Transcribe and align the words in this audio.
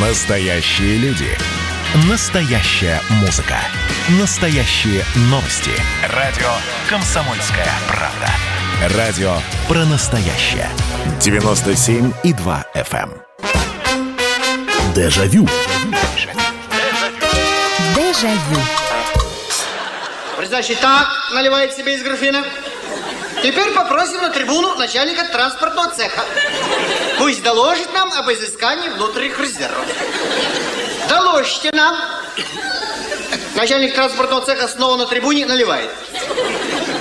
Настоящие 0.00 0.96
люди. 0.98 1.26
Настоящая 2.08 3.00
музыка. 3.20 3.56
Настоящие 4.20 5.02
новости. 5.22 5.72
Радио 6.14 6.46
«Комсомольская 6.88 7.66
правда». 7.88 8.96
Радио 8.96 9.38
про 9.66 9.84
настоящее. 9.86 10.70
97,2 11.18 12.64
FM. 12.76 13.10
эм. 13.10 14.16
Дежавю. 14.94 15.48
Дежавю. 17.96 18.60
Значит, 20.46 20.78
так, 20.78 21.08
наливает 21.34 21.74
себе 21.74 21.96
из 21.96 22.04
графина. 22.04 22.44
Теперь 23.42 23.72
попросим 23.72 24.22
на 24.22 24.30
трибуну 24.30 24.76
начальника 24.76 25.24
транспортного 25.24 25.90
цеха. 25.90 26.22
Пусть 27.18 27.42
доложит 27.42 27.92
нам 27.92 28.12
об 28.12 28.30
изыскании 28.30 28.88
внутренних 28.90 29.38
резервов. 29.38 29.84
Доложите 31.08 31.70
нам. 31.72 31.96
Начальник 33.54 33.94
транспортного 33.94 34.44
цеха 34.44 34.68
снова 34.68 34.96
на 34.96 35.06
трибуне 35.06 35.44
наливает. 35.46 35.90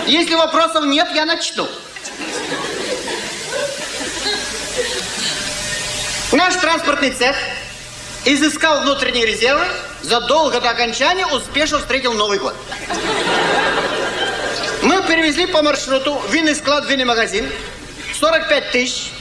Если 0.07 0.33
вопросов 0.35 0.85
нет, 0.85 1.07
я 1.13 1.25
начну. 1.25 1.67
Наш 6.31 6.55
транспортный 6.55 7.11
цех 7.11 7.35
изыскал 8.25 8.81
внутренние 8.81 9.25
резервы, 9.25 9.65
задолго 10.01 10.59
до 10.59 10.69
окончания 10.69 11.25
успешно 11.27 11.79
встретил 11.79 12.13
Новый 12.13 12.39
год. 12.39 12.55
Мы 14.81 15.01
перевезли 15.03 15.45
по 15.45 15.61
маршруту 15.61 16.21
винный 16.29 16.55
склад, 16.55 16.87
винный 16.87 17.05
магазин 17.05 17.49
45 18.19 18.71
тысяч, 18.71 19.11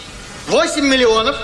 8 0.48 0.80
миллионов, 0.80 1.36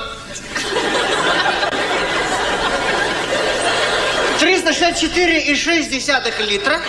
364,6 4.40 6.46
литра 6.46 6.80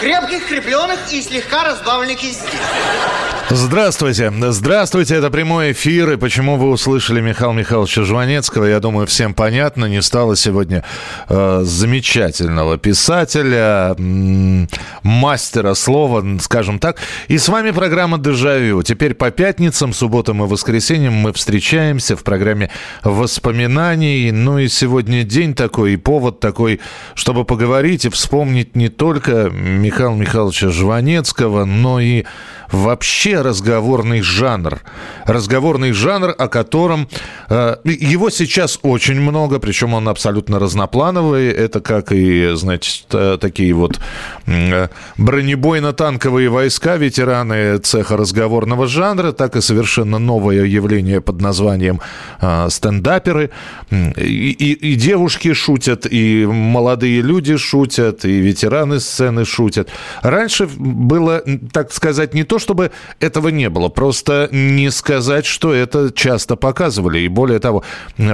крепких, 0.00 0.46
крепленных 0.46 0.98
и 1.12 1.22
слегка 1.22 1.64
разбавленных 1.64 2.22
изделий. 2.22 2.58
Здравствуйте. 3.48 4.32
Здравствуйте, 4.50 5.14
это 5.14 5.30
прямой 5.30 5.70
эфир. 5.70 6.10
И 6.12 6.16
почему 6.16 6.56
вы 6.56 6.68
услышали 6.68 7.20
Михаила 7.20 7.52
Михайловича 7.52 8.02
Жванецкого, 8.02 8.64
я 8.64 8.80
думаю, 8.80 9.06
всем 9.06 9.34
понятно. 9.34 9.84
Не 9.84 10.02
стало 10.02 10.34
сегодня 10.34 10.82
э, 11.28 11.60
замечательного 11.62 12.76
писателя, 12.76 13.94
м- 13.98 14.68
мастера 15.04 15.74
слова, 15.74 16.24
скажем 16.40 16.80
так. 16.80 16.98
И 17.28 17.38
с 17.38 17.48
вами 17.48 17.70
программа 17.70 18.18
«Дежавю». 18.18 18.82
Теперь 18.82 19.14
по 19.14 19.30
пятницам, 19.30 19.92
субботам 19.92 20.42
и 20.42 20.48
воскресеньям 20.48 21.12
мы 21.14 21.32
встречаемся 21.32 22.16
в 22.16 22.24
программе 22.24 22.70
воспоминаний. 23.04 24.32
Ну 24.32 24.58
и 24.58 24.66
сегодня 24.66 25.22
день 25.22 25.54
такой, 25.54 25.92
и 25.92 25.96
повод 25.96 26.40
такой, 26.40 26.80
чтобы 27.14 27.44
поговорить 27.44 28.06
и 28.06 28.08
вспомнить 28.08 28.74
не 28.74 28.88
только 28.88 29.50
Михаила 29.86 30.14
Михайловича 30.14 30.70
Жванецкого, 30.70 31.64
но 31.64 32.00
и 32.00 32.24
вообще 32.72 33.40
разговорный 33.42 34.20
жанр. 34.20 34.80
Разговорный 35.26 35.92
жанр, 35.92 36.34
о 36.36 36.48
котором 36.48 37.08
э, 37.48 37.76
его 37.84 38.30
сейчас 38.30 38.80
очень 38.82 39.20
много, 39.20 39.60
причем 39.60 39.94
он 39.94 40.08
абсолютно 40.08 40.58
разноплановый. 40.58 41.48
Это 41.50 41.80
как 41.80 42.10
и, 42.10 42.50
значит, 42.54 43.06
э, 43.12 43.38
такие 43.40 43.72
вот 43.74 44.00
э, 44.46 44.88
бронебойно-танковые 45.16 46.48
войска, 46.48 46.96
ветераны 46.96 47.78
цеха 47.78 48.16
разговорного 48.16 48.88
жанра, 48.88 49.30
так 49.30 49.54
и 49.54 49.60
совершенно 49.60 50.18
новое 50.18 50.64
явление 50.64 51.20
под 51.20 51.40
названием 51.40 52.00
э, 52.40 52.68
стендаперы. 52.70 53.50
И, 53.92 54.50
и, 54.50 54.72
и 54.72 54.94
девушки 54.96 55.52
шутят, 55.52 56.06
и 56.10 56.44
молодые 56.46 57.20
люди 57.22 57.56
шутят, 57.56 58.24
и 58.24 58.40
ветераны 58.40 58.98
сцены 58.98 59.44
шутят. 59.44 59.75
Раньше 60.22 60.66
было, 60.66 61.42
так 61.72 61.92
сказать, 61.92 62.34
не 62.34 62.44
то, 62.44 62.58
чтобы 62.58 62.90
этого 63.20 63.48
не 63.48 63.68
было, 63.68 63.88
просто 63.88 64.48
не 64.52 64.90
сказать, 64.90 65.46
что 65.46 65.74
это 65.74 66.12
часто 66.14 66.56
показывали. 66.56 67.20
И 67.20 67.28
более 67.28 67.58
того, 67.58 67.82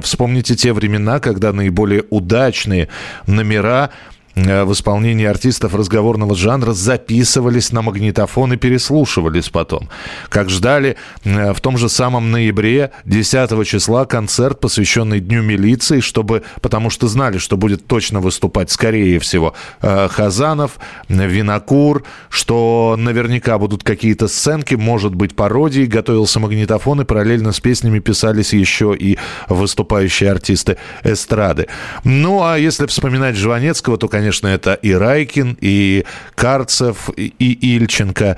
вспомните 0.03 0.55
те 0.55 0.72
времена, 0.72 1.21
когда 1.21 1.53
наиболее 1.53 2.05
удачные 2.11 2.89
номера 3.27 3.91
в 4.34 4.72
исполнении 4.72 5.26
артистов 5.26 5.75
разговорного 5.75 6.34
жанра 6.34 6.72
записывались 6.72 7.70
на 7.70 7.82
магнитофон 7.82 8.54
и 8.54 8.56
переслушивались 8.56 9.50
потом. 9.50 9.88
Как 10.31 10.48
ждали 10.48 10.97
э, 11.25 11.53
в 11.53 11.60
том 11.60 11.76
же 11.76 11.88
самом 11.88 12.31
ноябре 12.31 12.92
10 13.04 13.66
числа 13.66 14.06
концерт, 14.06 14.60
посвященный 14.60 15.21
Дню 15.21 15.42
милиции, 15.42 16.00
чтобы, 16.00 16.42
потому 16.62 16.88
что 16.88 17.09
знали, 17.09 17.38
что 17.38 17.56
будет 17.56 17.87
точно 17.87 18.21
выступать, 18.21 18.71
скорее 18.71 19.19
всего, 19.19 19.54
э, 19.82 20.09
Хазанов, 20.09 20.78
Винокур, 21.09 22.04
что 22.31 22.97
наверняка 22.98 23.59
будут 23.59 23.82
какие-то 23.82 24.28
сценки, 24.28 24.75
может 24.75 25.15
быть, 25.15 25.37
пародии. 25.37 25.84
Готовился 25.84 26.41
магнитофон, 26.41 27.03
и 27.03 27.04
параллельно 27.04 27.53
с 27.53 27.60
песнями 27.60 27.98
писались 27.98 28.54
еще 28.54 28.97
и 28.98 29.19
выступающие 29.48 30.31
артисты 30.31 30.78
эстрады. 31.04 31.66
Ну, 32.04 32.42
а 32.42 32.56
если 32.56 32.87
вспоминать 32.87 33.37
Жванецкого, 33.37 33.98
то, 33.98 34.09
конечно, 34.09 34.22
это 34.49 34.75
и 34.75 34.93
Райкин, 34.93 35.59
и 35.60 36.05
Карцев, 36.34 37.10
и, 37.16 37.33
Ильченко. 37.77 38.37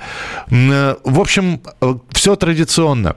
М, 0.49 0.97
В 1.03 1.19
общем, 1.19 1.61
все 2.11 2.35
традиционно. 2.35 3.15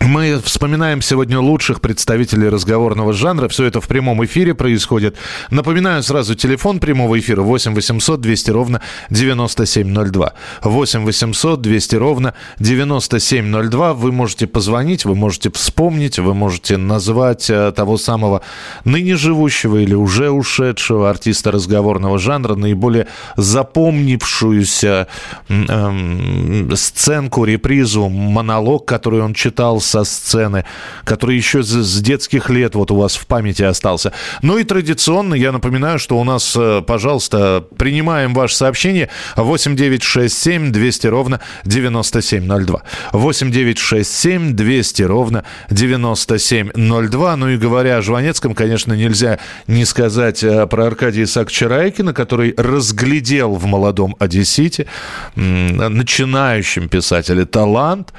Мы 0.00 0.40
вспоминаем 0.44 1.02
сегодня 1.02 1.40
лучших 1.40 1.80
представителей 1.80 2.48
разговорного 2.48 3.12
жанра. 3.12 3.48
Все 3.48 3.64
это 3.64 3.80
в 3.80 3.88
прямом 3.88 4.24
эфире 4.24 4.54
происходит. 4.54 5.16
Напоминаю 5.50 6.02
сразу 6.04 6.36
телефон 6.36 6.78
прямого 6.78 7.18
эфира 7.18 7.42
8 7.42 7.74
800 7.74 8.20
200 8.20 8.50
ровно 8.50 8.80
9702. 9.10 10.32
8 10.62 11.04
800 11.04 11.60
200 11.60 11.96
ровно 11.96 12.34
9702. 12.60 13.94
Вы 13.94 14.12
можете 14.12 14.46
позвонить, 14.46 15.04
вы 15.04 15.16
можете 15.16 15.50
вспомнить, 15.50 16.18
вы 16.20 16.32
можете 16.32 16.76
назвать 16.76 17.50
э, 17.50 17.72
того 17.72 17.98
самого 17.98 18.42
ныне 18.84 19.16
живущего 19.16 19.78
или 19.78 19.94
уже 19.94 20.30
ушедшего 20.30 21.10
артиста 21.10 21.50
разговорного 21.50 22.18
жанра, 22.18 22.54
наиболее 22.54 23.08
запомнившуюся 23.36 25.08
эм, 25.48 26.70
сценку, 26.76 27.44
репризу, 27.44 28.08
монолог, 28.08 28.86
который 28.86 29.20
он 29.22 29.34
читал 29.34 29.80
со 29.88 30.04
сцены, 30.04 30.64
который 31.04 31.36
еще 31.36 31.62
с, 31.62 32.00
детских 32.00 32.50
лет 32.50 32.74
вот 32.74 32.90
у 32.90 32.96
вас 32.96 33.16
в 33.16 33.26
памяти 33.26 33.62
остался. 33.62 34.12
Ну 34.42 34.58
и 34.58 34.64
традиционно 34.64 35.34
я 35.34 35.52
напоминаю, 35.52 35.98
что 35.98 36.18
у 36.18 36.24
нас, 36.24 36.54
э, 36.56 36.82
пожалуйста, 36.86 37.64
принимаем 37.76 38.34
ваше 38.34 38.56
сообщение 38.56 39.08
8967 39.36 40.70
200 40.70 41.06
ровно 41.06 41.40
9702. 41.64 42.82
8967 43.12 44.54
200 44.54 45.02
ровно 45.02 45.44
9702. 45.70 47.36
Ну 47.36 47.48
и 47.48 47.56
говоря 47.56 47.98
о 47.98 48.02
Жванецком, 48.02 48.54
конечно, 48.54 48.92
нельзя 48.92 49.38
не 49.66 49.84
сказать 49.84 50.42
э, 50.42 50.66
про 50.66 50.86
Аркадия 50.86 51.24
Исааковича 51.24 51.68
Райкина, 51.68 52.12
который 52.12 52.54
разглядел 52.56 53.54
в 53.54 53.64
молодом 53.66 54.16
одессите, 54.18 54.86
начинающем 55.34 56.88
писателе, 56.88 57.44
талант, 57.44 58.12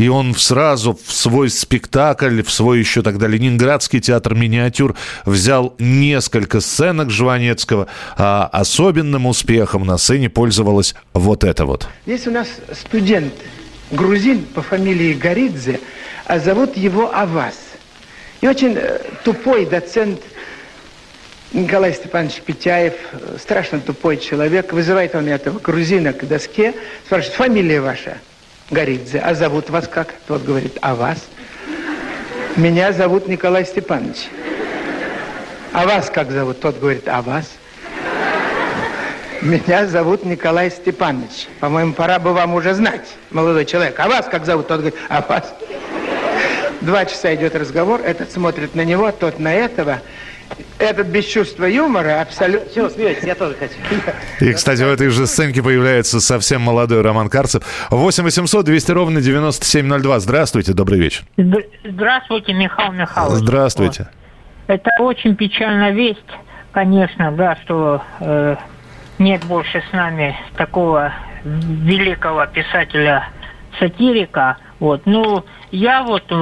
и 0.00 0.08
он 0.08 0.34
сразу 0.34 0.98
в 1.04 1.12
свой 1.12 1.50
спектакль, 1.50 2.42
в 2.42 2.50
свой 2.50 2.78
еще 2.78 3.02
тогда 3.02 3.26
Ленинградский 3.26 4.00
театр 4.00 4.34
миниатюр 4.34 4.96
взял 5.26 5.74
несколько 5.78 6.60
сценок 6.60 7.10
Жванецкого, 7.10 7.86
а 8.16 8.48
особенным 8.50 9.26
успехом 9.26 9.84
на 9.84 9.98
сцене 9.98 10.30
пользовалась 10.30 10.94
вот 11.12 11.44
это 11.44 11.66
вот. 11.66 11.86
Есть 12.06 12.26
у 12.26 12.30
нас 12.30 12.48
студент, 12.72 13.34
грузин 13.90 14.46
по 14.54 14.62
фамилии 14.62 15.12
Горидзе, 15.12 15.80
а 16.24 16.38
зовут 16.38 16.78
его 16.78 17.14
Авас. 17.14 17.56
И 18.40 18.48
очень 18.48 18.76
э, 18.78 19.00
тупой 19.22 19.66
доцент 19.66 20.18
Николай 21.52 21.92
Степанович 21.92 22.40
Петяев, 22.40 22.94
э, 23.12 23.36
страшно 23.38 23.80
тупой 23.80 24.16
человек, 24.16 24.72
вызывает 24.72 25.14
он 25.14 25.28
этого 25.28 25.58
грузина 25.58 26.14
к 26.14 26.26
доске, 26.26 26.72
спрашивает, 27.04 27.36
фамилия 27.36 27.82
ваша? 27.82 28.16
Горидзе. 28.70 29.18
А 29.18 29.34
зовут 29.34 29.70
вас 29.70 29.88
как? 29.88 30.14
Тот 30.26 30.44
говорит, 30.44 30.78
а 30.80 30.94
вас? 30.94 31.26
Меня 32.56 32.92
зовут 32.92 33.26
Николай 33.26 33.64
Степанович. 33.64 34.28
А 35.72 35.86
вас 35.86 36.10
как 36.10 36.30
зовут? 36.30 36.60
Тот 36.60 36.78
говорит, 36.78 37.08
а 37.08 37.22
вас? 37.22 37.50
Меня 39.42 39.86
зовут 39.86 40.24
Николай 40.24 40.70
Степанович. 40.70 41.48
По-моему, 41.60 41.94
пора 41.94 42.18
бы 42.18 42.32
вам 42.32 42.54
уже 42.54 42.74
знать, 42.74 43.08
молодой 43.30 43.64
человек. 43.64 43.98
А 43.98 44.06
вас 44.06 44.26
как 44.30 44.44
зовут? 44.44 44.68
Тот 44.68 44.80
говорит, 44.80 44.98
а 45.08 45.24
вас? 45.26 45.54
Два 46.80 47.04
часа 47.04 47.34
идет 47.34 47.54
разговор, 47.54 48.00
этот 48.00 48.30
смотрит 48.32 48.74
на 48.74 48.84
него, 48.84 49.10
тот 49.12 49.38
на 49.38 49.54
этого. 49.54 50.00
Этот 50.78 51.08
без 51.08 51.26
чувства 51.26 51.66
юмора 51.66 52.22
абсолютно... 52.22 52.72
Чего 52.74 52.88
смеетесь? 52.88 53.24
Я 53.24 53.34
тоже 53.34 53.54
хочу. 53.54 53.74
И, 54.40 54.52
кстати, 54.52 54.82
в 54.82 54.88
этой 54.88 55.10
же 55.10 55.26
сценке 55.26 55.62
появляется 55.62 56.20
совсем 56.20 56.62
молодой 56.62 57.02
Роман 57.02 57.28
Карцев. 57.28 57.62
8 57.90 58.24
800 58.24 58.64
200 58.64 58.92
ровно 58.92 59.20
9702. 59.20 60.20
Здравствуйте, 60.20 60.72
добрый 60.72 60.98
вечер. 60.98 61.24
Зд- 61.36 61.66
Здравствуйте, 61.84 62.54
Михаил 62.54 62.92
Михайлович. 62.92 63.40
Здравствуйте. 63.40 64.08
это 64.68 64.90
очень 65.00 65.36
печальная 65.36 65.90
весть, 65.92 66.18
конечно, 66.72 67.30
да, 67.32 67.56
что 67.64 68.02
э, 68.20 68.56
нет 69.18 69.44
больше 69.44 69.82
с 69.90 69.92
нами 69.92 70.34
такого 70.56 71.12
великого 71.44 72.46
писателя-сатирика. 72.46 74.56
Вот. 74.78 75.02
Ну, 75.04 75.44
я 75.70 76.02
вот, 76.02 76.24
э, 76.30 76.34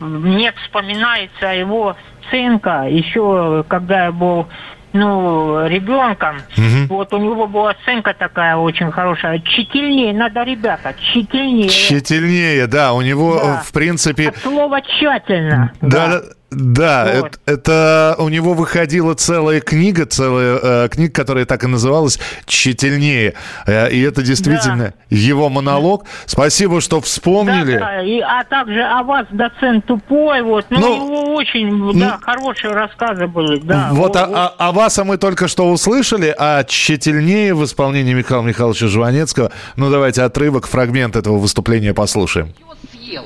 мне 0.00 0.52
вспоминается 0.64 1.48
его 1.48 1.94
сценка 2.28 2.86
еще, 2.88 3.64
когда 3.68 4.06
я 4.06 4.12
был 4.12 4.46
ну, 4.92 5.66
ребенком, 5.66 6.36
угу. 6.56 6.96
вот 6.96 7.14
у 7.14 7.18
него 7.18 7.46
была 7.46 7.70
оценка 7.70 8.14
такая 8.14 8.56
очень 8.56 8.90
хорошая. 8.90 9.38
Тщательнее 9.40 10.12
надо, 10.12 10.42
ребята, 10.42 10.94
тщательнее. 10.98 11.68
Тщательнее, 11.68 12.66
да, 12.66 12.92
у 12.92 13.00
него, 13.00 13.40
да. 13.42 13.62
в 13.64 13.72
принципе... 13.72 14.28
От 14.28 14.36
слова 14.38 14.80
тщательно. 14.82 15.72
Да, 15.80 15.88
да. 15.88 16.08
Да, 16.08 16.22
вот. 16.52 17.40
это, 17.46 17.52
это 17.52 18.16
у 18.18 18.28
него 18.28 18.54
выходила 18.54 19.14
целая 19.14 19.60
книга, 19.60 20.06
целая 20.06 20.58
э, 20.62 20.88
книга, 20.88 21.12
которая 21.12 21.44
так 21.44 21.64
и 21.64 21.66
называлась 21.66 22.18
«Тщательнее». 22.46 23.34
Э, 23.66 23.90
и 23.90 24.00
это 24.02 24.22
действительно 24.22 24.94
да. 25.10 25.16
его 25.16 25.48
монолог. 25.48 26.04
Спасибо, 26.26 26.80
что 26.80 27.00
вспомнили. 27.00 27.78
Да, 27.78 27.80
да. 27.80 28.02
И, 28.02 28.20
а 28.20 28.44
также 28.44 28.82
о 28.82 29.02
вас, 29.02 29.26
доцент 29.30 29.86
тупой, 29.86 30.42
вот. 30.42 30.66
Ну, 30.70 30.80
ну 30.80 30.96
его 30.96 31.34
очень, 31.34 31.98
да, 31.98 32.18
хорошие 32.20 32.72
рассказы 32.72 33.26
были, 33.26 33.58
да. 33.60 33.90
Вот, 33.92 34.16
а, 34.16 34.28
а, 34.32 34.54
а 34.58 34.72
вас 34.72 34.98
а 34.98 35.04
мы 35.04 35.16
только 35.16 35.48
что 35.48 35.70
услышали, 35.70 36.34
а 36.36 36.64
«Тщательнее» 36.64 37.54
в 37.54 37.64
исполнении 37.64 38.14
Михаила 38.14 38.42
Михайловича 38.42 38.86
Жванецкого. 38.86 39.52
Ну, 39.76 39.90
давайте 39.90 40.22
отрывок, 40.22 40.66
фрагмент 40.66 41.16
этого 41.16 41.38
выступления 41.38 41.94
послушаем. 41.94 42.54
Его 42.58 42.74
съел 42.92 43.24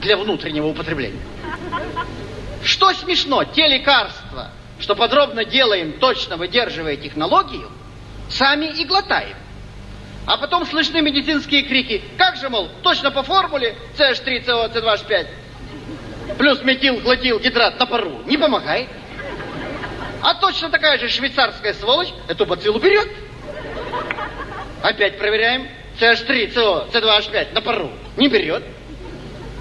для 0.00 0.16
внутреннего 0.16 0.66
употребления. 0.66 1.18
Что 2.64 2.92
смешно, 2.92 3.44
те 3.44 3.66
лекарства, 3.68 4.50
что 4.78 4.94
подробно 4.94 5.44
делаем, 5.44 5.98
точно 5.98 6.36
выдерживая 6.36 6.96
технологию, 6.96 7.70
сами 8.28 8.66
и 8.66 8.84
глотаем. 8.84 9.36
А 10.26 10.36
потом 10.36 10.66
слышны 10.66 11.00
медицинские 11.00 11.62
крики. 11.62 12.02
Как 12.18 12.36
же, 12.36 12.48
мол, 12.48 12.68
точно 12.82 13.10
по 13.10 13.22
формуле 13.22 13.76
CH3CO, 13.96 14.72
C2H5 14.74 15.26
плюс 16.38 16.62
метил, 16.62 17.00
глотил, 17.00 17.38
гидрат 17.38 17.78
на 17.78 17.86
пару. 17.86 18.22
Не 18.24 18.38
помогает. 18.38 18.88
А 20.22 20.34
точно 20.34 20.70
такая 20.70 20.98
же 20.98 21.08
швейцарская 21.08 21.74
сволочь 21.74 22.12
эту 22.28 22.46
бациллу 22.46 22.78
берет. 22.78 23.08
Опять 24.82 25.18
проверяем. 25.18 25.68
CH3CO, 26.00 26.92
C2H5 26.92 27.54
на 27.54 27.60
пару. 27.60 27.90
Не 28.16 28.28
берет. 28.28 28.62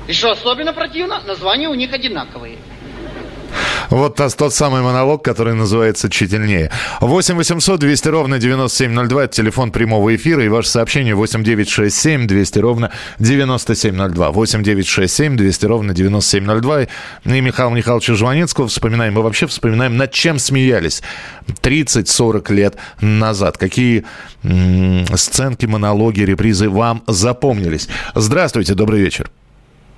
И 0.08 0.14
что 0.14 0.32
особенно 0.32 0.72
противно, 0.72 1.20
названия 1.26 1.68
у 1.68 1.74
них 1.74 1.92
одинаковые. 1.92 2.60
Вот 3.90 4.16
тот 4.16 4.54
самый 4.54 4.82
монолог, 4.82 5.24
который 5.24 5.54
называется 5.54 6.10
«Тщательнее». 6.10 6.72
8 7.02 7.36
800 7.36 7.80
200 7.80 8.08
ровно 8.10 8.40
9702. 8.40 9.24
Это 9.24 9.34
телефон 9.34 9.72
прямого 9.72 10.16
эфира. 10.16 10.44
И 10.44 10.48
ваше 10.50 10.70
сообщение 10.70 11.16
8 11.16 11.44
967 11.44 12.28
200 12.28 12.60
ровно 12.60 12.92
9702. 13.20 14.32
8 14.32 14.64
967 14.64 15.38
200 15.38 15.66
ровно 15.66 15.94
9702. 15.94 16.84
И 16.84 16.88
Михаила 17.42 17.70
Михайловича 17.74 18.14
Жванецкого 18.16 18.68
вспоминаем. 18.68 19.14
Мы 19.14 19.22
вообще 19.22 19.48
вспоминаем, 19.48 19.98
над 19.98 20.12
чем 20.12 20.40
смеялись 20.40 21.02
30-40 21.62 22.54
лет 22.54 22.76
назад. 23.02 23.58
Какие 23.58 24.06
м- 24.44 25.06
сценки, 25.16 25.66
монологи, 25.66 26.22
репризы 26.22 26.70
вам 26.70 27.04
запомнились. 27.08 27.88
Здравствуйте, 28.16 28.74
добрый 28.74 29.00
вечер. 29.02 29.30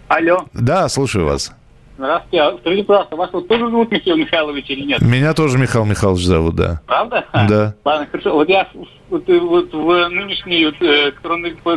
Алло. 0.08 0.46
Да, 0.54 0.90
слушаю 0.90 1.26
вас. 1.26 1.52
Здравствуйте. 2.00 2.58
Скажите, 2.62 2.84
пожалуйста, 2.86 3.16
вас 3.18 3.30
вот 3.34 3.48
тоже 3.50 3.70
зовут 3.70 3.92
Михаил 3.92 4.16
Михайлович 4.16 4.70
или 4.70 4.86
нет? 4.86 5.02
Меня 5.02 5.34
тоже 5.34 5.58
Михаил 5.58 5.84
Михайлович 5.84 6.24
зовут, 6.24 6.56
да. 6.56 6.80
Правда? 6.88 7.26
Да. 7.34 7.76
Ладно, 7.84 8.08
хорошо. 8.10 8.36
Вот 8.36 8.48
я 8.48 8.66
вот, 9.10 9.28
вот 9.28 9.74
в 9.74 10.08
нынешний, 10.08 10.66
вот, 10.66 10.82
э, 10.82 11.12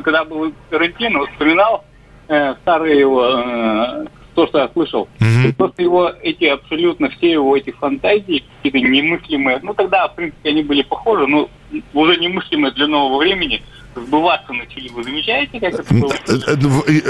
когда 0.02 0.24
был 0.24 0.52
карантин, 0.70 1.18
вот, 1.18 1.28
вспоминал 1.30 1.84
э, 2.28 2.54
старые 2.62 3.00
его, 3.00 3.24
э, 3.24 4.06
то, 4.34 4.46
что 4.46 4.58
я 4.58 4.68
слышал. 4.68 5.08
Угу. 5.20 5.54
Просто 5.56 5.82
его 5.82 6.10
эти 6.22 6.44
абсолютно 6.44 7.10
все 7.10 7.32
его 7.32 7.56
эти 7.56 7.70
фантазии 7.70 8.44
какие-то 8.62 8.88
немыслимые. 8.88 9.60
Ну, 9.62 9.74
тогда, 9.74 10.08
в 10.08 10.14
принципе, 10.14 10.50
они 10.50 10.62
были 10.62 10.82
похожи, 10.82 11.26
но 11.26 11.48
уже 11.94 12.16
немыслимые 12.16 12.72
для 12.72 12.86
нового 12.86 13.18
времени– 13.18 13.62
сбываться 13.94 14.52
начали. 14.52 14.88
Вы 14.88 15.04
замечаете, 15.04 15.60
как 15.60 15.74
это 15.74 15.94
было? 15.94 16.12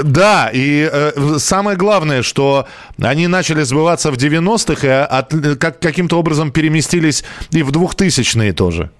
Да, 0.03 0.49
и 0.53 0.89
э, 0.91 1.37
самое 1.37 1.77
главное, 1.77 2.21
что 2.23 2.67
они 3.01 3.27
начали 3.27 3.61
сбываться 3.63 4.11
в 4.11 4.15
90-х 4.15 4.87
и 4.87 4.89
от, 4.89 5.57
как, 5.59 5.79
каким-то 5.79 6.19
образом 6.19 6.51
переместились 6.51 7.23
и 7.51 7.63
в 7.63 7.71
2000-е 7.71 8.53
тоже. 8.53 8.91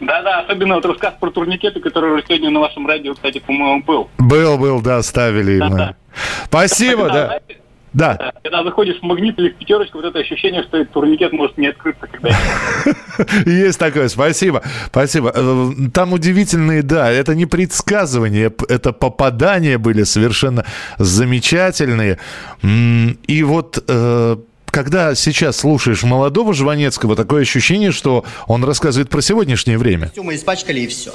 Да-да, 0.00 0.40
особенно 0.40 0.74
вот 0.74 0.84
рассказ 0.84 1.14
про 1.18 1.30
турникеты, 1.30 1.80
который 1.80 2.12
уже 2.12 2.24
сегодня 2.28 2.50
на 2.50 2.60
вашем 2.60 2.86
радио, 2.86 3.14
кстати, 3.14 3.38
по-моему, 3.38 3.82
был. 3.82 4.10
Был, 4.18 4.58
был, 4.58 4.80
да, 4.82 5.02
ставили. 5.02 5.58
Да, 5.58 5.68
да. 5.68 5.96
Спасибо, 6.44 7.08
да. 7.08 7.26
Знаете, 7.26 7.56
да. 7.96 8.32
Когда 8.42 8.62
заходишь 8.62 8.98
в 9.00 9.02
магнит 9.02 9.38
или 9.38 9.48
в 9.48 9.56
пятерочку, 9.56 9.98
вот 9.98 10.04
это 10.04 10.18
ощущение, 10.18 10.62
что 10.64 10.84
турникет 10.84 11.32
может 11.32 11.56
не 11.56 11.68
открыться 11.68 12.06
когда 12.06 12.28
Есть 13.46 13.78
такое, 13.78 14.08
спасибо. 14.08 14.62
Спасибо. 14.88 15.32
Э, 15.34 15.70
там 15.94 16.12
удивительные, 16.12 16.82
да, 16.82 17.10
это 17.10 17.34
не 17.34 17.46
предсказывания, 17.46 18.52
это 18.68 18.92
попадания 18.92 19.78
были 19.78 20.02
совершенно 20.02 20.66
замечательные. 20.98 22.18
И 22.62 23.42
вот 23.42 23.82
э, 23.88 24.36
когда 24.70 25.14
сейчас 25.14 25.56
слушаешь 25.56 26.02
молодого 26.02 26.52
Жванецкого, 26.52 27.16
такое 27.16 27.42
ощущение, 27.42 27.92
что 27.92 28.26
он 28.46 28.62
рассказывает 28.62 29.08
про 29.08 29.22
сегодняшнее 29.22 29.78
время. 29.78 30.12
Мы 30.18 30.34
испачкали 30.34 30.80
и 30.80 30.86
все. 30.86 31.14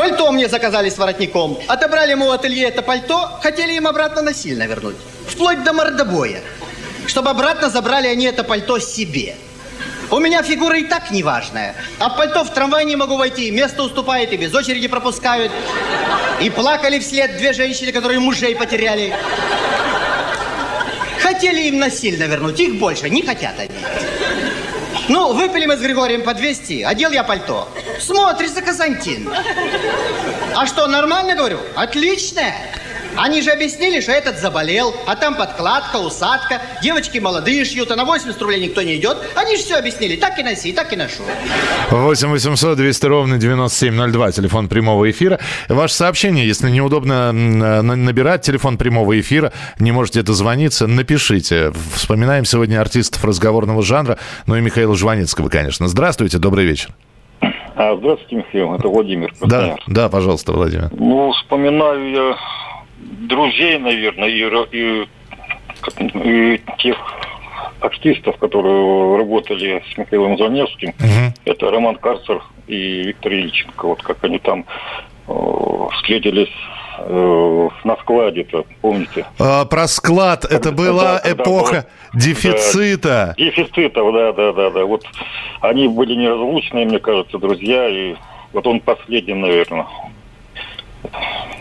Пальто 0.00 0.32
мне 0.32 0.48
заказали 0.48 0.88
с 0.88 0.96
воротником. 0.96 1.58
Отобрали 1.68 2.12
ему 2.12 2.28
в 2.28 2.30
ателье 2.30 2.68
это 2.68 2.80
пальто, 2.80 3.38
хотели 3.42 3.74
им 3.74 3.86
обратно 3.86 4.22
насильно 4.22 4.62
вернуть. 4.62 4.96
Вплоть 5.28 5.62
до 5.62 5.74
мордобоя. 5.74 6.40
Чтобы 7.06 7.28
обратно 7.28 7.68
забрали 7.68 8.08
они 8.08 8.24
это 8.24 8.42
пальто 8.42 8.78
себе. 8.78 9.36
У 10.10 10.18
меня 10.18 10.42
фигура 10.42 10.78
и 10.78 10.84
так 10.84 11.10
неважная. 11.10 11.74
А 11.98 12.08
пальто 12.08 12.44
в 12.44 12.54
трамвай 12.54 12.86
не 12.86 12.96
могу 12.96 13.18
войти. 13.18 13.50
Место 13.50 13.82
уступает 13.82 14.32
и 14.32 14.38
без 14.38 14.54
очереди 14.54 14.88
пропускают. 14.88 15.52
И 16.40 16.48
плакали 16.48 16.98
вслед 16.98 17.36
две 17.36 17.52
женщины, 17.52 17.92
которые 17.92 18.20
мужей 18.20 18.56
потеряли. 18.56 19.14
Хотели 21.20 21.68
им 21.68 21.78
насильно 21.78 22.24
вернуть. 22.24 22.58
Их 22.58 22.76
больше 22.76 23.10
не 23.10 23.20
хотят 23.20 23.52
они. 23.58 23.70
Ну, 25.10 25.34
выпили 25.34 25.66
мы 25.66 25.76
с 25.76 25.80
Григорием 25.80 26.22
по 26.22 26.32
200, 26.32 26.84
одел 26.84 27.10
я 27.10 27.22
пальто. 27.22 27.68
Смотрится 28.00 28.62
Константин. 28.62 29.28
А 30.56 30.66
что, 30.66 30.86
нормально, 30.86 31.34
говорю? 31.34 31.58
Отлично. 31.76 32.42
Они 33.16 33.42
же 33.42 33.50
объяснили, 33.50 34.00
что 34.00 34.12
этот 34.12 34.38
заболел, 34.38 34.94
а 35.06 35.16
там 35.16 35.34
подкладка, 35.34 35.96
усадка, 35.96 36.62
девочки 36.82 37.18
молодые 37.18 37.64
шьют, 37.64 37.90
а 37.90 37.96
на 37.96 38.04
80 38.04 38.40
рублей 38.40 38.60
никто 38.60 38.82
не 38.82 38.96
идет. 38.96 39.18
Они 39.34 39.56
же 39.56 39.62
все 39.62 39.76
объяснили. 39.76 40.16
Так 40.16 40.38
и 40.38 40.42
носи, 40.42 40.72
так 40.72 40.92
и 40.92 40.96
ношу. 40.96 41.22
8 41.90 42.28
800 42.28 42.76
200 42.76 43.06
ровно 43.06 43.38
9702, 43.38 44.32
телефон 44.32 44.68
прямого 44.68 45.10
эфира. 45.10 45.40
Ваше 45.68 45.94
сообщение, 45.94 46.46
если 46.46 46.70
неудобно 46.70 47.32
набирать 47.32 48.42
телефон 48.42 48.78
прямого 48.78 49.18
эфира, 49.18 49.52
не 49.78 49.92
можете 49.92 50.22
дозвониться, 50.22 50.86
напишите. 50.86 51.72
Вспоминаем 51.94 52.44
сегодня 52.44 52.80
артистов 52.80 53.24
разговорного 53.24 53.82
жанра, 53.82 54.18
ну 54.46 54.56
и 54.56 54.60
Михаила 54.60 54.94
Жванецкого, 54.96 55.48
конечно. 55.48 55.88
Здравствуйте, 55.88 56.38
добрый 56.38 56.64
вечер. 56.64 56.90
А, 57.82 57.96
здравствуйте, 57.96 58.36
Михаил, 58.36 58.74
это 58.74 58.88
Владимир. 58.88 59.32
Да, 59.40 59.74
да, 59.86 60.10
пожалуйста, 60.10 60.52
Владимир. 60.52 60.90
Ну, 60.92 61.32
вспоминаю 61.32 62.10
я 62.10 62.36
друзей, 63.26 63.78
наверное, 63.78 64.28
и, 64.28 64.44
и, 64.70 65.06
и 65.98 66.60
тех 66.76 66.98
артистов, 67.80 68.36
которые 68.36 69.16
работали 69.16 69.82
с 69.90 69.96
Михаилом 69.96 70.36
Заневским. 70.36 70.90
Угу. 70.90 71.34
Это 71.46 71.70
Роман 71.70 71.96
Карцер 71.96 72.42
и 72.66 73.04
Виктор 73.04 73.32
Ильченко. 73.32 73.86
Вот 73.86 74.02
как 74.02 74.22
они 74.24 74.38
там 74.40 74.66
э, 75.28 75.32
встретились 75.94 76.52
э, 77.00 77.68
на 77.84 77.96
складе-то, 77.96 78.64
помните? 78.80 79.26
А, 79.38 79.64
про 79.64 79.88
склад, 79.88 80.44
это 80.44 80.72
была 80.72 81.20
да, 81.22 81.32
эпоха 81.32 81.86
был, 82.12 82.20
дефицита. 82.20 83.34
Да, 83.36 83.44
дефицита, 83.44 84.00
да, 84.12 84.32
да, 84.32 84.52
да, 84.52 84.70
да. 84.70 84.84
Вот 84.84 85.04
они 85.60 85.88
были 85.88 86.14
неразлучные, 86.14 86.86
мне 86.86 86.98
кажется, 86.98 87.38
друзья, 87.38 87.88
и 87.88 88.14
вот 88.52 88.66
он 88.66 88.80
последний, 88.80 89.34
наверное, 89.34 89.86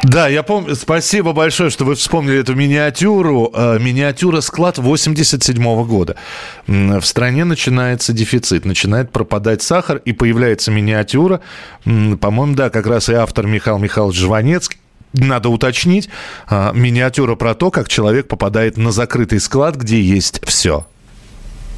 да, 0.03 0.27
я 0.27 0.43
помню. 0.43 0.75
Спасибо 0.75 1.33
большое, 1.33 1.69
что 1.69 1.83
вы 1.83 1.95
вспомнили 1.95 2.39
эту 2.39 2.55
миниатюру. 2.55 3.51
Э, 3.53 3.77
миниатюра 3.79 4.39
склад 4.41 4.77
87 4.77 5.57
-го 5.57 5.85
года. 5.85 6.15
В 6.67 7.01
стране 7.01 7.43
начинается 7.43 8.13
дефицит, 8.13 8.65
начинает 8.65 9.11
пропадать 9.11 9.61
сахар, 9.61 9.97
и 9.97 10.13
появляется 10.13 10.71
миниатюра. 10.71 11.41
По-моему, 11.83 12.55
да, 12.55 12.69
как 12.69 12.87
раз 12.87 13.09
и 13.09 13.13
автор 13.13 13.45
Михаил 13.45 13.77
Михайлович 13.77 14.17
Жванецкий. 14.17 14.79
Надо 15.13 15.49
уточнить, 15.49 16.09
э, 16.49 16.71
миниатюра 16.73 17.35
про 17.35 17.55
то, 17.55 17.71
как 17.71 17.87
человек 17.89 18.27
попадает 18.27 18.77
на 18.77 18.91
закрытый 18.91 19.39
склад, 19.39 19.75
где 19.75 19.99
есть 20.01 20.45
все. 20.45 20.85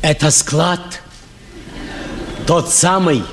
Это 0.01 0.31
склад? 0.31 1.01
Тот 2.45 2.69
самый? 2.69 3.23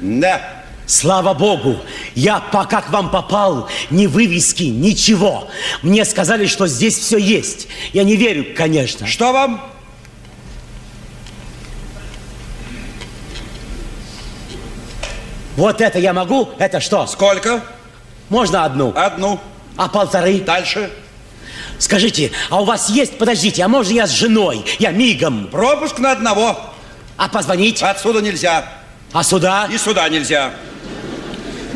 Да. 0.00 0.40
Слава 0.86 1.32
Богу, 1.32 1.78
я 2.14 2.38
пока 2.38 2.82
к 2.82 2.90
вам 2.90 3.10
попал, 3.10 3.68
ни 3.90 4.06
вывески, 4.06 4.64
ничего. 4.64 5.48
Мне 5.82 6.04
сказали, 6.04 6.46
что 6.46 6.66
здесь 6.66 6.98
все 6.98 7.16
есть. 7.16 7.68
Я 7.92 8.04
не 8.04 8.16
верю, 8.16 8.46
конечно. 8.56 9.06
Что 9.06 9.32
вам? 9.32 9.64
Вот 15.56 15.80
это 15.80 15.98
я 15.98 16.12
могу? 16.12 16.50
Это 16.58 16.80
что? 16.80 17.06
Сколько? 17.06 17.62
Можно 18.32 18.64
одну? 18.64 18.94
Одну. 18.96 19.38
А 19.76 19.88
полторы? 19.88 20.40
Дальше. 20.40 20.90
Скажите, 21.78 22.32
а 22.48 22.62
у 22.62 22.64
вас 22.64 22.88
есть, 22.88 23.18
подождите, 23.18 23.62
а 23.62 23.68
можно 23.68 23.92
я 23.92 24.06
с 24.06 24.10
женой? 24.10 24.64
Я 24.78 24.90
мигом. 24.90 25.48
Пропуск 25.48 25.98
на 25.98 26.12
одного. 26.12 26.58
А 27.18 27.28
позвонить? 27.28 27.82
Отсюда 27.82 28.22
нельзя. 28.22 28.72
А 29.12 29.22
сюда? 29.22 29.68
И 29.70 29.76
сюда 29.76 30.08
нельзя. 30.08 30.54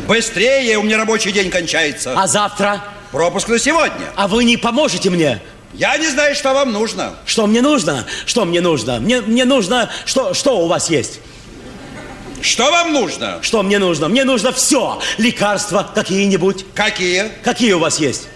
Быстрее, 0.09 0.79
у 0.79 0.83
меня 0.83 0.97
рабочий 0.97 1.31
день 1.31 1.51
кончается. 1.51 2.15
А 2.17 2.27
завтра? 2.27 2.83
Пропуск 3.13 3.49
на 3.49 3.59
сегодня. 3.59 4.07
А 4.17 4.27
вы 4.27 4.45
не 4.45 4.57
поможете 4.57 5.11
мне? 5.11 5.43
Я 5.75 5.99
не 5.99 6.09
знаю, 6.09 6.35
что 6.35 6.55
вам 6.55 6.73
нужно. 6.73 7.17
Что 7.27 7.47
мне 7.47 7.61
нужно? 7.61 8.07
Что 8.25 8.47
мне 8.47 8.63
нужно? 8.63 8.99
Мне, 8.99 9.21
мне 9.21 9.45
нужно... 9.45 9.91
Что, 10.07 10.33
что 10.33 10.61
у 10.61 10.69
вас 10.69 10.89
есть? 10.89 11.21
Что 12.47 12.71
вам 12.71 12.93
нужно? 12.93 13.41
Что 13.43 13.65
мне 13.65 13.81
нужно? 13.81 14.09
Мне 14.09 14.23
нужно 14.23 14.53
все. 14.53 15.01
Лекарства 15.19 15.91
какие-нибудь. 15.93 16.65
Какие? 16.75 17.33
Какие 17.43 17.73
у 17.73 17.81
вас 17.81 17.99
есть? 17.99 18.29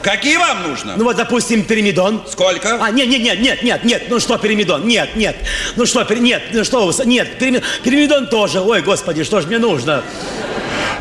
Какие 0.00 0.36
вам 0.36 0.62
нужно? 0.68 0.94
Ну 0.96 1.02
вот, 1.02 1.16
допустим, 1.16 1.64
перимидон. 1.64 2.22
Сколько? 2.30 2.78
А, 2.82 2.90
нет, 2.92 3.08
нет, 3.08 3.20
нет, 3.20 3.40
нет, 3.40 3.62
нет, 3.64 3.84
нет. 3.84 4.02
Ну 4.08 4.20
что 4.20 4.38
перимидон? 4.38 4.86
Нет, 4.86 5.16
нет. 5.16 5.36
Ну 5.74 5.86
что, 5.86 6.04
пер... 6.04 6.20
нет, 6.20 6.40
ну 6.52 6.62
что 6.62 6.84
у 6.84 6.86
вас? 6.86 7.04
Нет, 7.04 7.36
перимидон 7.38 8.28
тоже. 8.28 8.60
Ой, 8.60 8.80
господи, 8.80 9.24
что 9.24 9.40
ж 9.40 9.46
мне 9.46 9.58
нужно? 9.58 10.04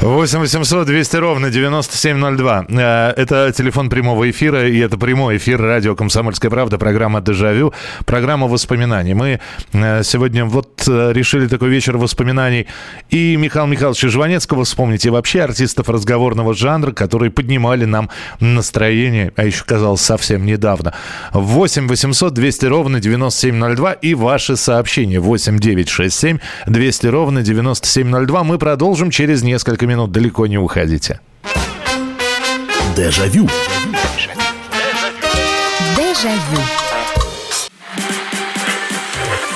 8 0.01 0.39
800 0.39 0.87
200 0.87 1.17
ровно 1.17 1.49
9702. 1.49 2.65
Э, 2.69 3.13
это 3.17 3.51
телефон 3.51 3.89
прямого 3.89 4.29
эфира, 4.29 4.65
и 4.65 4.79
это 4.79 4.97
прямой 4.97 5.35
эфир 5.35 5.61
радио 5.61 5.93
«Комсомольская 5.93 6.49
правда», 6.49 6.77
программа 6.77 7.19
«Дежавю», 7.19 7.73
программа 8.05 8.47
воспоминаний. 8.47 9.13
Мы 9.13 9.41
э, 9.73 10.03
сегодня 10.03 10.45
вот 10.45 10.87
э, 10.87 11.11
решили 11.11 11.47
такой 11.47 11.67
вечер 11.67 11.97
воспоминаний 11.97 12.67
и 13.09 13.35
Михаила 13.35 13.67
Михайловича 13.67 14.07
Жванецкого 14.07 14.63
вспомнить, 14.63 15.05
и 15.05 15.09
вообще 15.09 15.41
артистов 15.41 15.89
разговорного 15.89 16.53
жанра, 16.53 16.93
которые 16.93 17.29
поднимали 17.29 17.83
нам 17.83 18.09
настроение, 18.39 19.33
а 19.35 19.43
еще, 19.43 19.65
казалось, 19.65 19.99
совсем 19.99 20.45
недавно. 20.45 20.93
8 21.33 21.89
800 21.89 22.33
200 22.33 22.65
ровно 22.67 23.01
9702 23.01 23.91
и 23.91 24.13
ваши 24.13 24.55
сообщения 24.55 25.19
8 25.19 25.59
967 25.59 26.37
200 26.67 27.07
ровно 27.07 27.41
9702. 27.41 28.43
Мы 28.45 28.57
продолжим 28.57 29.11
через 29.11 29.43
несколько 29.43 29.88
минут. 29.89 30.11
Далеко 30.11 30.47
не 30.47 30.57
уходите. 30.57 31.19
Дежавю. 32.95 33.49
Дежавю. 35.97 36.61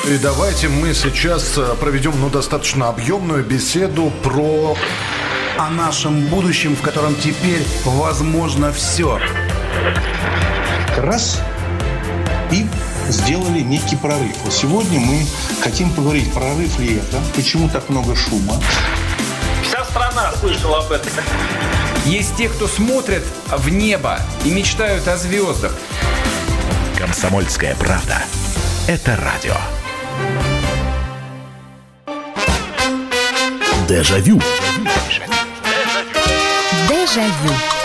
И 0.08 0.18
давайте 0.18 0.68
мы 0.68 0.94
сейчас 0.94 1.58
э, 1.58 1.76
проведем 1.80 2.14
ну, 2.20 2.30
достаточно 2.30 2.90
объемную 2.90 3.44
беседу 3.44 4.12
про... 4.22 4.76
О 5.56 5.70
нашем 5.70 6.26
будущем, 6.28 6.76
в 6.76 6.82
котором 6.82 7.16
теперь 7.16 7.64
возможно 7.86 8.74
все. 8.74 9.20
Раз 10.98 11.40
и 12.52 12.66
сделали 13.10 13.60
некий 13.60 13.96
прорыв. 13.96 14.36
Вот 14.44 14.52
сегодня 14.52 15.00
мы 15.00 15.26
хотим 15.62 15.92
поговорить, 15.92 16.34
прорыв 16.34 16.80
ли 16.80 16.96
это, 16.96 17.22
почему 17.36 17.70
так 17.70 17.88
много 17.90 18.16
шума. 18.16 18.56
Страна 19.94 20.32
слышала 20.40 20.80
об 20.80 20.92
этом. 20.92 21.12
Есть 22.04 22.36
те, 22.36 22.50
кто 22.50 22.68
смотрят 22.68 23.22
в 23.46 23.70
небо 23.70 24.20
и 24.44 24.50
мечтают 24.50 25.08
о 25.08 25.18
звездах. 25.18 25.72
Комсомольская 26.98 27.76
правда. 27.76 28.18
Это 28.88 29.16
радио. 29.16 29.54
Дежавю. 33.88 34.42
Дежавю. 36.90 37.83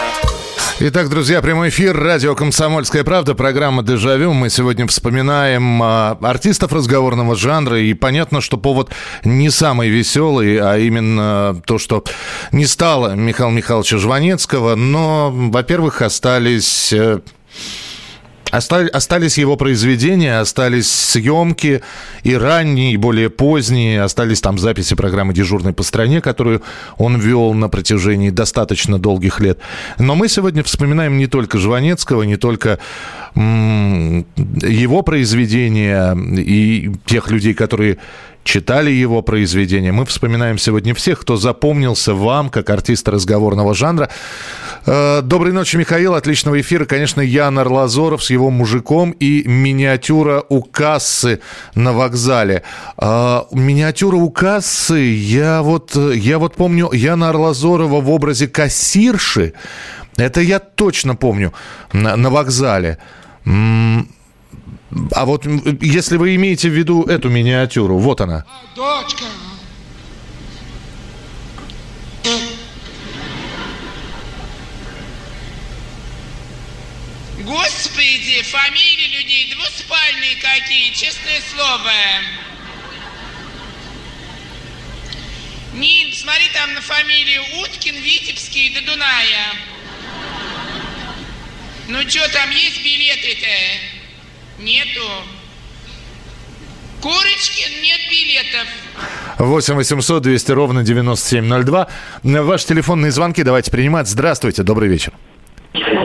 Итак, 0.80 1.08
друзья, 1.08 1.42
прямой 1.42 1.70
эфир, 1.70 1.96
радио 1.96 2.36
«Комсомольская 2.36 3.02
правда», 3.02 3.34
программа 3.34 3.82
«Дежавю». 3.82 4.32
Мы 4.32 4.48
сегодня 4.48 4.86
вспоминаем 4.86 5.82
а, 5.82 6.16
артистов 6.22 6.72
разговорного 6.72 7.34
жанра, 7.34 7.80
и 7.80 7.94
понятно, 7.94 8.40
что 8.40 8.58
повод 8.58 8.90
не 9.24 9.50
самый 9.50 9.88
веселый, 9.88 10.56
а 10.60 10.78
именно 10.78 11.60
то, 11.66 11.78
что 11.78 12.04
не 12.52 12.64
стало 12.64 13.16
Михаила 13.16 13.50
Михайловича 13.50 13.98
Жванецкого, 13.98 14.76
но, 14.76 15.32
во-первых, 15.32 16.00
остались... 16.00 16.94
Оста- 18.50 18.88
Остались 18.92 19.38
его 19.38 19.56
произведения, 19.56 20.40
остались 20.40 20.90
съемки 20.90 21.82
и 22.22 22.34
ранние, 22.34 22.94
и 22.94 22.96
более 22.96 23.28
поздние, 23.30 24.02
остались 24.02 24.40
там 24.40 24.58
записи 24.58 24.94
программы 24.94 25.34
«Дежурный 25.34 25.72
по 25.72 25.82
стране», 25.82 26.20
которую 26.20 26.62
он 26.96 27.18
вел 27.18 27.52
на 27.54 27.68
протяжении 27.68 28.30
достаточно 28.30 28.98
долгих 28.98 29.40
лет. 29.40 29.58
Но 29.98 30.14
мы 30.14 30.28
сегодня 30.28 30.62
вспоминаем 30.62 31.18
не 31.18 31.26
только 31.26 31.58
Жванецкого, 31.58 32.22
не 32.22 32.36
только 32.36 32.78
его 33.34 35.02
произведения 35.02 36.16
и 36.16 36.90
тех 37.06 37.30
людей, 37.30 37.54
которые 37.54 37.98
читали 38.48 38.90
его 38.90 39.20
произведения. 39.20 39.92
Мы 39.92 40.06
вспоминаем 40.06 40.56
сегодня 40.56 40.94
всех, 40.94 41.20
кто 41.20 41.36
запомнился 41.36 42.14
вам 42.14 42.48
как 42.48 42.70
артиста 42.70 43.10
разговорного 43.10 43.74
жанра. 43.74 44.08
Э, 44.86 45.20
Доброй 45.22 45.52
ночи, 45.52 45.76
Михаил. 45.76 46.14
Отличного 46.14 46.58
эфира. 46.58 46.86
Конечно, 46.86 47.20
Ян 47.20 47.58
Арлазоров 47.58 48.24
с 48.24 48.30
его 48.30 48.48
мужиком 48.48 49.10
и 49.10 49.42
миниатюра 49.46 50.42
у 50.48 50.62
кассы 50.62 51.40
на 51.74 51.92
вокзале. 51.92 52.62
Э, 52.96 53.42
Миниатюра 53.52 54.16
у 54.16 54.30
кассы, 54.30 54.98
я 54.98 55.60
вот, 55.60 55.94
я 55.94 56.38
вот 56.38 56.54
помню 56.54 56.90
Яна 56.90 57.28
Арлазорова 57.28 58.00
в 58.00 58.10
образе 58.10 58.48
кассирши. 58.48 59.52
Это 60.16 60.40
я 60.40 60.58
точно 60.58 61.16
помню 61.16 61.52
на, 61.92 62.16
на 62.16 62.30
вокзале. 62.30 62.96
А 65.12 65.24
вот 65.26 65.44
если 65.82 66.16
вы 66.16 66.34
имеете 66.36 66.70
в 66.70 66.72
виду 66.72 67.04
эту 67.04 67.28
миниатюру, 67.28 67.98
вот 67.98 68.20
она. 68.20 68.46
Дочка. 68.74 69.24
Господи, 77.40 78.42
фамилии 78.42 79.16
людей 79.16 79.54
двуспальные 79.54 80.36
какие, 80.36 80.92
честное 80.92 81.40
слово. 81.54 81.92
Нин, 85.74 86.12
смотри 86.14 86.48
там 86.54 86.74
на 86.74 86.80
фамилию 86.80 87.42
Уткин, 87.60 87.94
Витебский 87.94 88.70
до 88.74 88.82
Дуная. 88.82 89.54
Ну 91.88 92.00
что, 92.08 92.28
там 92.32 92.50
есть 92.50 92.82
билеты-то? 92.82 93.97
Нету. 94.58 95.06
Курочкин, 97.00 97.80
нет 97.80 98.00
билетов. 98.10 98.66
8 99.38 99.74
800 99.74 100.22
200 100.22 100.52
ровно 100.52 100.82
9702. 100.82 101.86
Ваши 102.24 102.66
телефонные 102.66 103.12
звонки 103.12 103.44
давайте 103.44 103.70
принимать. 103.70 104.08
Здравствуйте, 104.08 104.64
добрый 104.64 104.88
вечер. 104.88 105.12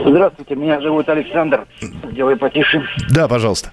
Здравствуйте, 0.06 0.54
меня 0.54 0.80
зовут 0.80 1.08
Александр. 1.08 1.66
Делай 2.12 2.36
потише. 2.36 2.86
Да, 3.10 3.26
пожалуйста. 3.26 3.72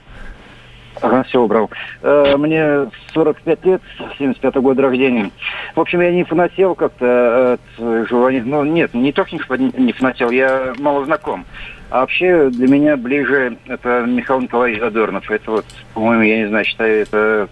Ага, 1.00 1.23
все 1.23 1.39
убрал. 1.39 1.69
Э, 2.01 2.35
мне 2.38 2.89
45 3.13 3.65
лет, 3.65 3.81
75 4.17 4.55
года 4.55 4.81
рождения. 4.83 5.31
В 5.75 5.79
общем, 5.79 6.01
я 6.01 6.11
не 6.11 6.23
фанател 6.23 6.75
как-то 6.75 7.53
от 7.53 8.07
желания. 8.07 8.43
Ну, 8.43 8.63
нет, 8.63 8.93
не 8.93 9.11
только 9.11 9.31
не 9.35 9.93
фанател, 9.93 10.31
я 10.31 10.73
мало 10.79 11.05
знаком. 11.05 11.45
А 11.91 12.00
вообще 12.00 12.50
для 12.50 12.67
меня 12.67 12.95
ближе 12.95 13.57
это 13.67 14.05
Михаил 14.07 14.39
Николаевич 14.41 14.79
Задорнов. 14.79 15.29
Это 15.29 15.51
вот, 15.51 15.65
по-моему, 15.93 16.24
я 16.24 16.38
не 16.38 16.48
знаю, 16.48 16.63
считаю, 16.63 17.01
это 17.01 17.50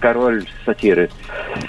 король 0.00 0.44
сатиры. 0.66 1.08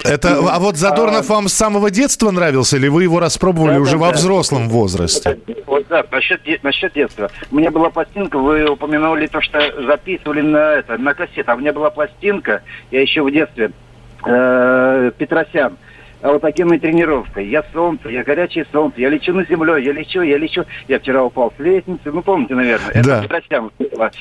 Это, 0.03 0.39
а 0.39 0.59
вот 0.59 0.75
Задорнов 0.75 1.29
вам 1.29 1.47
с 1.47 1.53
самого 1.53 1.89
детства 1.89 2.31
нравился, 2.31 2.75
или 2.75 2.89
вы 2.89 3.03
его 3.03 3.21
распробовали 3.21 3.75
Да, 3.75 3.79
уже 3.79 3.93
да, 3.93 3.97
во 3.97 4.07
да. 4.07 4.13
взрослом 4.17 4.67
возрасте? 4.67 5.39
Вот 5.65 5.87
да, 5.87 6.03
насчет, 6.11 6.41
насчет 6.63 6.93
детства. 6.93 7.31
У 7.49 7.55
меня 7.55 7.71
была 7.71 7.89
пластинка, 7.89 8.37
вы 8.37 8.69
упомянули 8.69 9.27
то, 9.27 9.39
что 9.39 9.59
записывали 9.85 10.41
на 10.41 10.73
это, 10.75 10.97
на 10.97 11.13
кассет. 11.13 11.47
А 11.47 11.55
у 11.55 11.59
меня 11.59 11.71
была 11.71 11.89
пластинка, 11.91 12.61
я 12.91 13.01
еще 13.01 13.21
в 13.23 13.31
детстве, 13.31 13.71
э, 14.25 15.11
Петросян. 15.17 15.73
а 15.73 15.77
вот 16.29 16.41
такими 16.41 16.77
тренировкой. 16.77 17.49
Я 17.49 17.63
солнце, 17.73 18.09
я 18.09 18.23
горячее 18.23 18.65
солнце, 18.71 19.01
я 19.01 19.09
лечу 19.09 19.33
на 19.33 19.45
землю, 19.45 19.77
я 19.77 19.91
лечу, 19.91 20.21
я 20.21 20.37
лечу. 20.37 20.63
Я 20.87 20.99
вчера 20.99 21.23
упал 21.23 21.53
с 21.57 21.59
лестницы, 21.59 22.11
ну 22.11 22.21
помните, 22.21 22.55
наверное. 22.55 23.03
Да. 23.03 23.23
Это 23.23 23.69
было. 23.79 24.11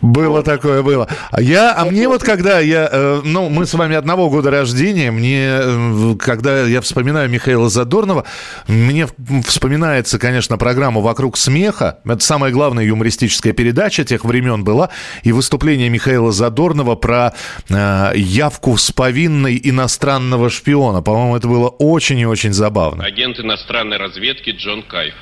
Было 0.00 0.42
такое, 0.44 0.82
было. 0.82 1.08
А 1.32 1.42
я, 1.42 1.74
а 1.76 1.84
мне 1.84 2.06
вот 2.06 2.22
когда 2.22 2.60
я, 2.60 2.88
э, 2.90 3.20
ну, 3.24 3.48
мы 3.48 3.66
с 3.66 3.74
вами 3.74 3.96
одного 3.96 4.30
года 4.30 4.50
рождения, 4.50 5.10
мне, 5.10 5.48
э, 5.50 6.14
когда 6.20 6.62
я 6.62 6.80
вспоминаю 6.80 7.28
Михаила 7.28 7.68
Задорнова, 7.68 8.24
мне 8.68 9.08
вспоминается, 9.44 10.20
конечно, 10.20 10.56
программа 10.56 11.00
«Вокруг 11.00 11.36
смеха». 11.36 11.98
Это 12.04 12.20
самая 12.20 12.52
главная 12.52 12.84
юмористическая 12.84 13.52
передача 13.52 14.04
тех 14.04 14.24
времен 14.24 14.62
была. 14.62 14.90
И 15.24 15.32
выступление 15.32 15.88
Михаила 15.88 16.30
Задорнова 16.30 16.94
про 16.94 17.32
э, 17.68 18.12
явку 18.14 18.76
с 18.76 18.92
повинной 18.92 19.60
иностранного 19.62 20.48
шпиона. 20.48 21.02
По-моему, 21.02 21.37
это 21.38 21.48
было 21.48 21.68
очень 21.68 22.18
и 22.18 22.26
очень 22.26 22.52
забавно. 22.52 23.04
Агент 23.04 23.38
иностранной 23.40 23.96
разведки 23.96 24.50
Джон 24.50 24.82
Кайф. 24.82 25.14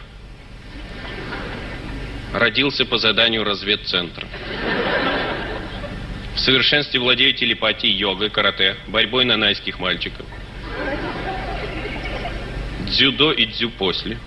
Родился 2.32 2.84
по 2.84 2.98
заданию 2.98 3.44
разведцентра. 3.44 4.26
В 6.34 6.40
совершенстве 6.40 7.00
владеет 7.00 7.36
телепатией, 7.36 7.94
йогой, 7.94 8.30
карате, 8.30 8.76
борьбой 8.88 9.24
нанайских 9.24 9.78
мальчиков. 9.78 10.26
Дзюдо 12.88 13.32
и 13.32 13.46
дзю 13.46 13.70
после. 13.70 14.18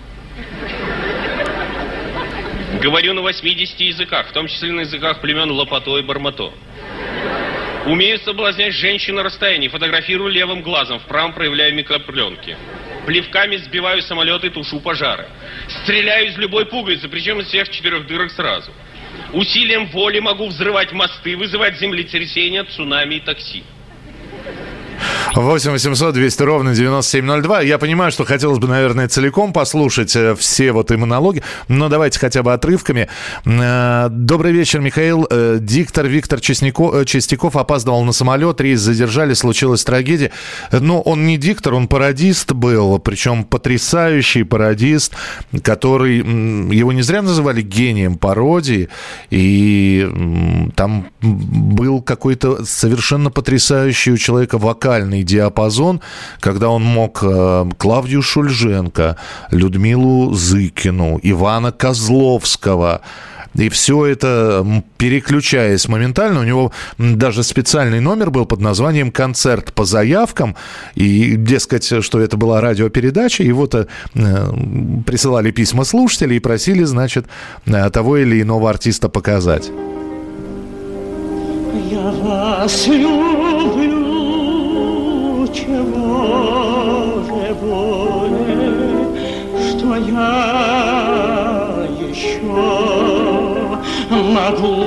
Говорю 2.82 3.14
на 3.14 3.22
80 3.22 3.80
языках, 3.80 4.30
в 4.30 4.32
том 4.32 4.48
числе 4.48 4.72
на 4.72 4.82
языках 4.82 5.22
племен 5.22 5.52
Лопато 5.52 5.98
и 5.98 6.02
Бармато. 6.02 6.54
Умею 7.90 8.20
соблазнять 8.20 8.76
женщин 8.76 9.16
на 9.16 9.24
расстоянии, 9.24 9.68
фотографирую 9.68 10.32
левым 10.32 10.62
глазом, 10.62 11.00
в 11.00 11.06
правом 11.06 11.34
проявляю 11.34 11.74
микропленки. 11.74 12.56
Плевками 13.08 13.58
сбиваю 13.58 14.04
самолеты, 14.04 14.52
тушу 14.52 14.80
пожары. 14.80 15.28
Стреляю 15.68 16.28
из 16.28 16.38
любой 16.38 16.68
пуговицы, 16.68 17.10
причем 17.10 17.40
из 17.40 17.48
всех 17.48 17.68
четырех 17.70 18.06
дырок 18.06 18.30
сразу. 18.32 18.72
Усилием 19.34 19.88
воли 19.88 20.20
могу 20.20 20.46
взрывать 20.46 20.92
мосты, 20.92 21.36
вызывать 21.36 21.80
землетрясения, 21.80 22.64
цунами 22.64 23.16
и 23.16 23.20
такси. 23.22 23.64
8 25.36 25.72
800 25.72 26.14
200 26.14 26.44
ровно 26.44 26.76
9702. 26.76 27.62
Я 27.62 27.78
понимаю, 27.78 28.12
что 28.12 28.26
хотелось 28.26 28.60
бы, 28.60 28.68
наверное, 28.68 29.08
целиком 29.08 29.54
послушать 29.54 30.16
э, 30.16 30.36
все 30.36 30.72
вот 30.72 30.92
и 30.92 30.96
монологи, 30.96 31.44
но 31.68 31.90
давайте 31.90 32.20
хотя 32.20 32.44
бы 32.44 32.54
отрывками. 32.54 33.08
Э, 33.46 34.08
Добрый 34.10 34.52
вечер, 34.52 34.80
Михаил. 34.80 35.28
Э, 35.30 35.58
Диктор 35.60 36.08
Виктор 36.08 36.40
э, 36.40 37.06
Чистяков 37.06 37.56
опаздывал 37.56 38.04
на 38.04 38.12
самолет, 38.12 38.62
рейс 38.62 38.80
задержали, 38.80 39.34
случилась 39.34 39.84
трагедия. 39.84 40.32
Но 40.72 41.02
он 41.02 41.26
не 41.26 41.38
диктор, 41.38 41.74
он 41.74 41.88
пародист 41.88 42.54
был, 42.54 43.00
причем 43.00 43.44
потрясающий 43.44 44.44
пародист, 44.44 45.14
который... 45.64 46.18
Его 46.18 46.92
не 46.94 47.02
зря 47.02 47.22
называли 47.22 47.62
гением 47.62 48.18
пародии, 48.18 48.90
и 49.30 50.70
там 50.76 51.08
был 51.22 52.02
какой-то 52.02 52.66
совершенно 52.66 53.32
потрясающий 53.32 54.12
у 54.12 54.18
человека 54.18 54.58
вокальный 54.58 55.09
диапазон, 55.24 56.02
когда 56.40 56.70
он 56.70 56.84
мог 56.84 57.20
э, 57.22 57.66
Клавдию 57.78 58.22
Шульженко, 58.22 59.18
Людмилу 59.52 60.34
Зыкину, 60.34 61.20
Ивана 61.22 61.72
Козловского, 61.72 63.02
и 63.56 63.70
все 63.70 64.06
это, 64.06 64.84
переключаясь 64.98 65.88
моментально, 65.88 66.42
у 66.42 66.44
него 66.44 66.72
даже 66.98 67.44
специальный 67.44 68.00
номер 68.00 68.30
был 68.30 68.46
под 68.46 68.62
названием 68.62 69.12
«Концерт 69.12 69.74
по 69.74 69.86
заявкам». 69.86 70.56
И, 70.96 71.36
дескать, 71.36 72.04
что 72.04 72.20
это 72.20 72.38
была 72.38 72.62
радиопередача, 72.62 73.44
вот 73.54 73.76
э, 73.76 73.88
присылали 75.06 75.52
письма 75.52 75.84
слушателей 75.84 76.38
и 76.38 76.40
просили, 76.40 76.84
значит, 76.84 77.26
э, 77.66 77.90
того 77.90 78.18
или 78.18 78.42
иного 78.42 78.70
артиста 78.70 79.10
показать. 79.10 79.72
Я 81.90 82.12
вас 82.12 82.88
люблю, 82.88 84.09
чего 85.60 87.24
же 87.24 87.54
более, 87.56 89.06
что 89.70 89.96
я 89.96 91.76
еще 92.00 92.42
могу 94.10 94.80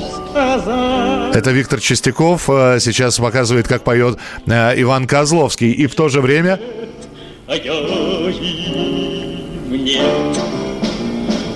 сказать. 0.00 1.36
Это 1.36 1.50
Виктор 1.50 1.80
Чистяков 1.80 2.48
э, 2.48 2.78
сейчас 2.80 3.18
показывает, 3.18 3.68
как 3.68 3.82
поет 3.82 4.18
э, 4.46 4.80
Иван 4.80 5.06
Козловский. 5.06 5.70
И 5.72 5.86
в 5.86 5.94
то 5.94 6.08
же 6.08 6.20
время... 6.20 6.58
А 7.46 7.54
я 7.56 7.72
и 7.72 8.34
мне 9.68 10.02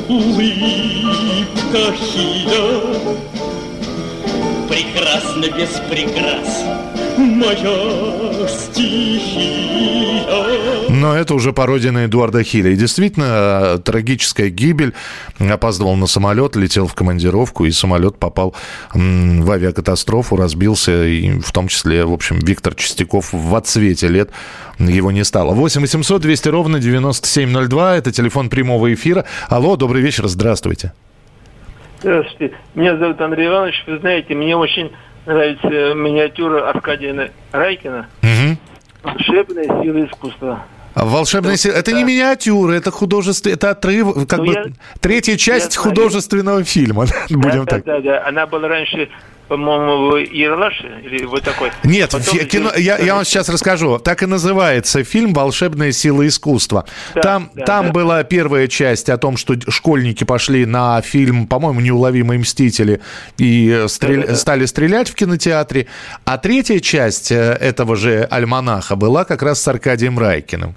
улыбка 0.08 1.92
хида 1.92 3.33
Прекрасно 5.34 5.58
без 5.58 5.80
прикрас 5.90 6.64
моя 7.16 8.48
стихия 8.48 10.24
Но 10.90 11.16
это 11.16 11.34
уже 11.34 11.52
пародия 11.52 11.92
на 11.92 12.06
Эдуарда 12.06 12.42
Хиля. 12.42 12.70
И 12.70 12.76
действительно, 12.76 13.78
трагическая 13.84 14.48
гибель. 14.50 14.92
Опаздывал 15.38 15.96
на 15.96 16.06
самолет, 16.06 16.56
летел 16.56 16.86
в 16.86 16.94
командировку, 16.94 17.64
и 17.64 17.70
самолет 17.70 18.16
попал 18.18 18.54
в 18.92 19.50
авиакатастрофу, 19.50 20.36
разбился. 20.36 21.06
И 21.06 21.40
в 21.40 21.52
том 21.52 21.68
числе, 21.68 22.04
в 22.04 22.12
общем, 22.12 22.38
Виктор 22.38 22.74
Чистяков 22.74 23.32
в 23.32 23.54
отсвете 23.54 24.08
лет 24.08 24.30
его 24.78 25.10
не 25.10 25.24
стало. 25.24 25.54
8 25.54 25.80
800 25.80 26.22
200 26.22 26.48
ровно 26.48 26.78
9702. 26.80 27.96
Это 27.96 28.12
телефон 28.12 28.50
прямого 28.50 28.92
эфира. 28.92 29.24
Алло, 29.48 29.76
добрый 29.76 30.02
вечер, 30.02 30.28
здравствуйте. 30.28 30.92
Здравствуйте. 32.00 32.54
Меня 32.74 32.96
зовут 32.98 33.20
Андрей 33.20 33.48
Иванович. 33.48 33.84
Вы 33.86 33.98
знаете, 33.98 34.34
мне 34.34 34.56
очень 34.56 34.90
нравится 35.26 35.94
миниатюра 35.94 36.68
Аркадия 36.68 37.30
Райкина 37.52 38.06
«Волшебная 39.02 39.64
сила 39.82 40.06
искусства». 40.06 40.64
А 40.94 41.04
Волшебная 41.04 41.56
сила. 41.56 41.72
Это 41.74 41.92
не 41.92 42.04
миниатюра, 42.04 42.72
это 42.72 42.92
художество, 42.92 43.48
это 43.50 43.70
отрыв, 43.70 44.14
как 44.28 44.38
Ну, 44.38 44.46
бы 44.46 44.52
я- 44.52 44.64
третья 45.00 45.36
часть 45.36 45.72
знаю. 45.72 45.88
художественного 45.88 46.62
фильма. 46.62 47.06
Будем 47.30 47.64
да, 47.64 47.70
так. 47.78 47.84
да, 47.84 48.00
да. 48.00 48.24
Она 48.26 48.46
была 48.46 48.68
раньше, 48.68 49.08
по-моему, 49.48 50.10
в 50.10 50.16
Ералаше 50.16 51.00
или 51.04 51.24
вот 51.24 51.42
такой. 51.42 51.70
Нет, 51.82 52.10
Потом 52.10 52.38
кино, 52.46 52.72
я, 52.76 52.98
я 52.98 53.14
вам 53.14 53.24
сейчас 53.24 53.48
расскажу. 53.48 53.98
Так 53.98 54.22
и 54.22 54.26
называется 54.26 55.04
фильм 55.04 55.34
«Волшебная 55.34 55.92
сила 55.92 56.26
искусства». 56.26 56.86
Да, 57.14 57.20
там 57.20 57.50
да, 57.54 57.64
там 57.64 57.86
да. 57.86 57.92
была 57.92 58.22
первая 58.24 58.68
часть 58.68 59.10
о 59.10 59.18
том, 59.18 59.36
что 59.36 59.54
школьники 59.68 60.24
пошли 60.24 60.64
на 60.66 61.00
фильм, 61.02 61.46
по-моему, 61.46 61.80
«Неуловимые 61.80 62.38
мстители» 62.40 63.00
и 63.36 63.68
э, 63.70 63.88
стрель- 63.88 64.20
Да-да-да. 64.22 64.36
стали 64.36 64.64
стрелять 64.64 65.10
в 65.10 65.14
кинотеатре. 65.14 65.86
А 66.24 66.38
третья 66.38 66.78
часть 66.80 67.30
э, 67.30 67.36
этого 67.60 67.96
же 67.96 68.26
альманаха 68.30 68.96
была 68.96 69.24
как 69.24 69.42
раз 69.42 69.60
с 69.62 69.68
Аркадием 69.68 70.18
Райкиным. 70.18 70.74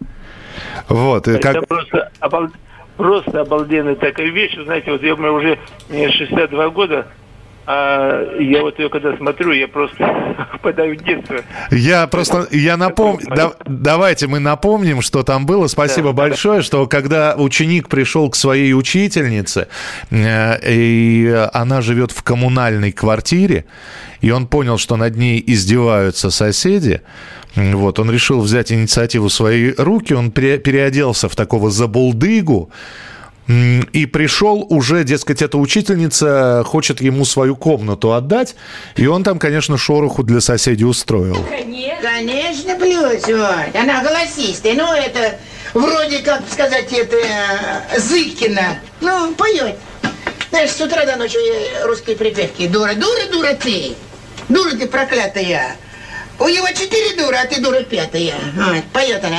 Вот, 0.90 1.28
Это 1.28 1.40
как... 1.40 1.68
просто, 1.68 2.12
обал- 2.20 2.52
просто 2.98 3.42
обалденная 3.42 3.96
такая 3.96 4.28
вещь. 4.30 4.56
Вы 4.58 4.66
Знаете, 4.66 4.92
вот 4.92 5.04
я, 5.04 5.16
мне 5.16 5.30
уже 5.30 5.60
мне 5.90 6.10
62 6.12 6.70
года, 6.70 7.08
а 7.70 8.24
я 8.40 8.62
вот 8.62 8.80
ее 8.80 8.90
когда 8.90 9.16
смотрю, 9.18 9.52
я 9.52 9.68
просто 9.68 10.48
впадаю 10.56 10.98
в 10.98 11.04
детство. 11.04 11.42
Я 11.70 12.08
просто, 12.08 12.48
я 12.52 12.78
напомню, 12.78 13.28
да- 13.28 13.54
давайте 13.66 14.28
мы 14.28 14.40
напомним, 14.40 15.02
что 15.02 15.24
там 15.24 15.46
было. 15.46 15.68
Спасибо 15.68 16.14
большое, 16.14 16.62
что 16.62 16.88
когда 16.88 17.36
ученик 17.38 17.90
пришел 17.90 18.30
к 18.30 18.38
своей 18.38 18.74
учительнице, 18.74 19.68
э, 20.12 20.58
и 20.66 21.48
она 21.54 21.82
живет 21.82 22.12
в 22.12 22.24
коммунальной 22.24 22.94
квартире, 22.94 23.66
и 24.22 24.32
он 24.32 24.48
понял, 24.48 24.78
что 24.78 24.96
над 24.96 25.18
ней 25.18 25.44
издеваются 25.46 26.30
соседи, 26.30 27.02
вот, 27.56 28.00
он 28.00 28.10
решил 28.12 28.40
взять 28.40 28.72
инициативу 28.72 29.28
в 29.28 29.34
свои 29.34 29.74
руки, 29.78 30.14
он 30.14 30.32
пере- 30.32 30.58
переоделся 30.58 31.28
в 31.28 31.36
такого 31.36 31.70
забулдыгу, 31.70 32.70
и 33.48 34.06
пришел 34.06 34.66
уже, 34.70 35.04
дескать, 35.04 35.42
эта 35.42 35.58
учительница 35.58 36.64
хочет 36.66 37.02
ему 37.02 37.24
свою 37.24 37.56
комнату 37.56 38.14
отдать, 38.14 38.56
и 38.96 39.08
он 39.08 39.24
там, 39.24 39.40
конечно, 39.40 39.78
шороху 39.78 40.24
для 40.24 40.42
соседей 40.42 40.86
устроил. 40.86 41.38
Конечно, 42.02 42.76
плюс, 42.76 43.26
вот. 43.28 43.76
Она 43.76 44.04
голосистая. 44.04 44.76
Ну, 44.76 44.94
это 44.94 45.40
вроде, 45.74 46.20
как 46.20 46.42
сказать, 46.52 46.92
это 46.92 47.16
э, 47.16 48.00
Зыкина. 48.00 48.80
Ну, 49.02 49.34
поет. 49.36 49.76
Знаешь, 50.50 50.72
с 50.72 50.82
утра 50.82 51.06
до 51.06 51.16
ночи 51.16 51.38
э, 51.38 51.86
русские 51.86 52.16
припевки. 52.16 52.68
Дура, 52.68 52.94
дура, 52.96 53.32
дура 53.32 53.54
ты. 53.54 53.94
Дура 54.50 54.72
ты 54.72 54.88
проклятая. 54.88 55.78
У 56.40 56.48
него 56.48 56.68
четыре 56.70 57.16
дура, 57.18 57.40
а 57.44 57.48
ты 57.48 57.60
дура 57.62 57.82
пятая. 57.84 58.34
Вот, 58.56 58.84
поет 58.94 59.24
она. 59.24 59.38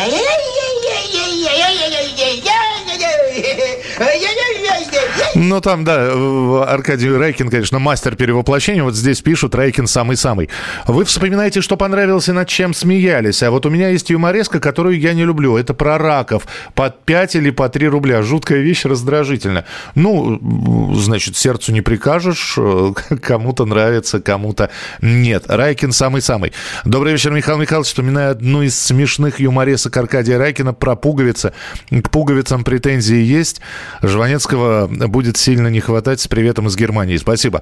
Ну 5.35 5.61
там, 5.61 5.85
да, 5.85 6.13
Аркадий 6.67 7.11
Райкин, 7.11 7.51
конечно, 7.51 7.79
мастер 7.79 8.17
перевоплощения. 8.17 8.83
Вот 8.83 8.95
здесь 8.95 9.21
пишут, 9.21 9.55
Райкин 9.55 9.87
самый-самый. 9.87 10.51
Вы 10.87 11.05
вспоминаете, 11.05 11.61
что 11.61 11.77
понравилось 11.77 12.29
и 12.29 12.33
над 12.33 12.49
чем 12.49 12.75
смеялись. 12.75 13.43
А 13.43 13.51
вот 13.51 13.65
у 13.67 13.71
меня 13.71 13.91
есть 13.91 14.11
юмореска, 14.11 14.59
которую 14.59 14.99
я 14.99 15.13
не 15.15 15.25
люблю. 15.25 15.57
Это 15.57 15.75
про 15.75 15.99
раков. 15.99 16.47
По 16.75 16.91
5 16.91 17.37
или 17.37 17.51
по 17.51 17.69
3 17.69 17.89
рубля. 17.89 18.23
Жуткая 18.23 18.59
вещь, 18.59 18.85
раздражительно. 18.85 19.65
Ну, 19.95 20.95
значит, 20.95 21.37
сердцу 21.37 21.73
не 21.73 21.81
прикажешь. 21.81 22.59
Кому-то 23.23 23.65
нравится, 23.65 24.21
кому-то 24.21 24.71
нет. 25.01 25.45
Райкин 25.47 25.93
самый-самый. 25.93 26.53
Добрый 26.89 27.13
вечер, 27.13 27.33
Михаил 27.33 27.59
Михайлович. 27.59 27.89
Вспоминаю 27.89 28.31
одну 28.31 28.63
из 28.63 28.81
смешных 28.81 29.41
юморесок 29.41 29.95
Аркадия 29.95 30.39
Райкина 30.39 30.73
про 30.73 30.97
пуговицы. 30.97 31.53
К 31.91 32.09
пуговицам 32.09 32.65
претензии 32.65 33.19
есть. 33.19 33.61
Жванецкого 34.01 34.87
будет 34.87 35.37
сильно 35.37 35.69
не 35.69 35.81
хватать. 35.81 36.19
С 36.19 36.29
приветом 36.29 36.67
из 36.67 36.77
Германии. 36.77 37.19
Спасибо. 37.19 37.61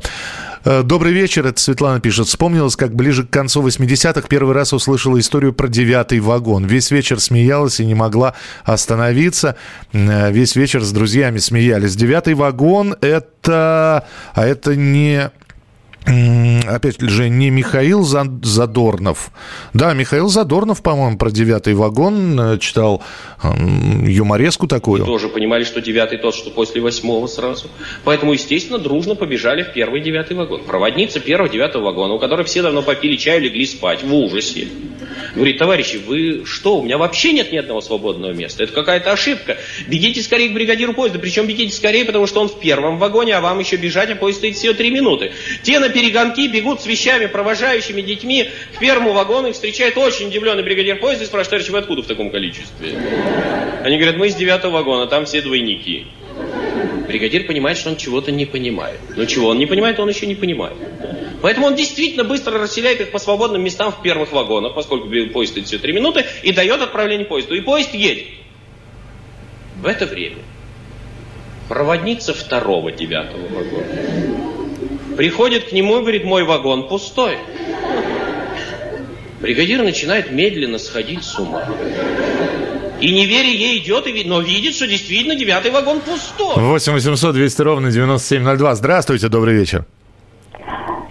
Э, 0.65 0.85
Добрый 0.85 1.13
вечер, 1.13 1.45
это 1.45 1.61
Светлана 1.61 1.99
пишет. 1.99 2.29
Вспомнилось, 2.29 2.77
как 2.77 2.95
ближе 2.95 3.25
к 3.25 3.31
концу 3.31 3.67
80-х 3.67 4.29
первый 4.29 4.55
раз 4.55 4.73
услышала 4.73 5.19
историю 5.19 5.53
про 5.53 5.67
девятый 5.67 6.21
вагон. 6.21 6.65
Весь 6.65 6.93
вечер 6.93 7.19
смеялась 7.19 7.81
и 7.81 7.85
не 7.85 7.97
могла 7.97 8.35
остановиться. 8.63 9.57
Э, 9.93 10.31
Весь 10.31 10.55
вечер 10.55 10.85
с 10.85 10.93
друзьями 10.93 11.39
смеялись. 11.39 11.97
Девятый 11.97 12.35
вагон 12.35 12.95
это... 13.01 14.05
А 14.35 14.47
это 14.47 14.77
не... 14.77 15.33
Опять 16.07 17.01
же, 17.01 17.29
не 17.29 17.51
Михаил 17.51 18.03
За- 18.03 18.27
Задорнов. 18.43 19.31
Да, 19.75 19.93
Михаил 19.93 20.29
Задорнов, 20.29 20.83
по-моему, 20.83 21.19
про 21.19 21.31
девятый 21.31 21.75
вагон 21.75 22.39
э, 22.41 22.59
читал 22.59 23.03
юмореску 23.43 24.67
такую. 24.69 25.05
Тоже 25.05 25.29
понимали, 25.29 25.65
что 25.65 25.81
девятый 25.81 26.19
тот, 26.19 26.35
что 26.35 26.51
после 26.51 26.81
восьмого 26.81 27.27
сразу. 27.27 27.69
Поэтому, 28.05 28.33
естественно, 28.33 28.79
дружно 28.79 29.15
побежали 29.15 29.63
в 29.63 29.73
первый 29.73 30.01
девятый 30.01 30.37
вагон. 30.37 30.63
Проводница 30.65 31.21
первого 31.21 31.49
девятого 31.49 31.85
вагона, 31.85 32.15
у 32.15 32.19
которой 32.19 32.45
все 32.45 32.63
давно 32.63 32.83
попили 32.83 33.17
чаю, 33.17 33.43
легли 33.43 33.67
спать 33.67 34.03
в 34.03 34.15
ужасе. 34.15 34.69
Говорит, 35.35 35.59
товарищи, 35.59 36.01
вы 36.07 36.43
что, 36.47 36.79
у 36.79 36.83
меня 36.83 36.99
вообще 36.99 37.33
нет 37.33 37.53
ни 37.53 37.57
одного 37.57 37.81
свободного 37.81 38.33
места. 38.33 38.65
Это 38.65 38.73
какая-то 38.73 39.13
ошибка. 39.13 39.57
Бегите 39.89 40.23
скорее 40.23 40.51
к 40.51 40.55
бригадиру 40.55 40.95
поезда. 40.95 41.19
Причем 41.19 41.47
бегите 41.47 41.75
скорее, 41.75 42.05
потому 42.05 42.27
что 42.27 42.41
он 42.41 42.49
в 42.49 42.59
первом 42.59 42.99
вагоне, 42.99 43.35
а 43.35 43.41
вам 43.41 43.59
еще 43.59 43.77
бежать, 43.77 44.11
а 44.11 44.17
поезд 44.17 44.39
стоит 44.39 44.57
всего 44.57 44.73
три 44.73 44.91
минуты. 44.91 45.33
Те 45.63 45.79
на 45.79 45.89
перегонки 45.97 46.47
бегут 46.47 46.83
с 46.83 46.87
вещами, 46.87 47.25
провожающими 47.25 48.03
детьми 48.03 48.51
к 48.75 48.79
первому 48.79 49.15
вагону. 49.15 49.49
Их 49.49 49.55
встречает 49.55 49.97
очень 49.97 50.29
удивленный 50.29 50.63
бригадир 50.63 50.99
поезда 50.99 51.25
и 51.25 51.27
спрашивает, 51.27 51.49
товарищи, 51.49 51.71
вы 51.71 51.79
откуда 51.79 52.03
в 52.03 52.07
таком 52.07 52.31
количестве? 52.31 52.99
Они 53.83 53.97
говорят, 53.97 54.17
мы 54.19 54.27
из 54.27 54.35
девятого 54.35 54.73
вагона, 54.73 55.07
там 55.07 55.25
все 55.25 55.41
двойники. 55.41 56.07
Бригадир 57.09 57.47
понимает, 57.47 57.79
что 57.79 57.89
он 57.89 57.97
чего-то 57.97 58.31
не 58.31 58.45
понимает. 58.45 59.01
Но 59.17 59.25
чего 59.25 59.49
он 59.49 59.59
не 59.59 59.65
понимает, 59.65 59.99
он 59.99 60.11
еще 60.11 60.27
не 60.27 60.35
понимает. 60.35 60.77
Поэтому 61.41 61.69
он 61.69 61.77
действительно 61.77 62.25
быстро 62.25 62.59
расселяет 62.59 63.01
их 63.01 63.11
по 63.11 63.19
свободным 63.19 63.65
местам 63.65 63.91
в 63.91 64.03
первых 64.03 64.33
вагонах, 64.33 64.75
поскольку 64.75 65.09
поезд 65.33 65.53
стоит 65.53 65.67
все 65.67 65.79
три 65.79 65.95
минуты, 65.95 66.27
и 66.43 66.53
дает 66.53 66.83
отправление 66.83 67.27
поезду. 67.27 67.55
И 67.55 67.63
поезд 67.63 67.95
едет. 67.95 68.27
В 69.77 69.87
это 69.87 70.05
время 70.05 70.43
проводница 71.69 72.35
второго 72.35 72.93
девятого 72.93 73.49
вагона 73.49 74.36
приходит 75.17 75.69
к 75.69 75.73
нему 75.73 75.99
и 75.99 76.01
говорит, 76.01 76.25
мой 76.25 76.45
вагон 76.45 76.89
пустой. 76.89 77.39
Бригадир 79.41 79.83
начинает 79.83 80.31
медленно 80.31 80.79
сходить 80.79 81.25
с 81.25 81.39
ума. 81.39 81.65
И 83.01 83.13
не 83.13 83.27
веря 83.27 83.49
ей 83.49 83.79
идет, 83.79 84.07
но 84.25 84.41
видит, 84.41 84.75
что 84.75 84.87
действительно 84.87 85.35
девятый 85.35 85.71
вагон 85.71 86.01
пустой. 86.01 86.55
8 86.57 86.93
800 86.93 87.35
200 87.35 87.63
ровно 87.63 87.91
9702. 87.91 88.75
Здравствуйте, 88.75 89.29
добрый 89.29 89.55
вечер. 89.55 89.85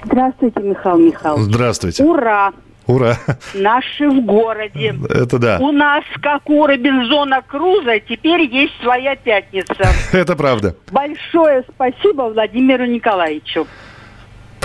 Здравствуйте, 0.06 0.60
Михаил 0.62 0.98
Михайлович. 0.98 1.46
Здравствуйте. 1.46 2.04
Ура! 2.04 2.54
Ура. 2.88 3.18
Наши 3.56 4.08
в 4.08 4.24
городе. 4.26 4.96
Это 5.10 5.40
да. 5.40 5.58
У 5.60 5.72
нас, 5.72 6.04
как 6.22 6.48
у 6.50 6.68
Робинзона 6.68 7.42
Круза, 7.42 8.00
теперь 8.00 8.42
есть 8.42 8.74
своя 8.82 9.16
пятница. 9.16 9.88
Это 10.12 10.36
правда. 10.36 10.76
Большое 10.92 11.64
спасибо 11.74 12.24
Владимиру 12.24 12.86
Николаевичу. 12.86 13.68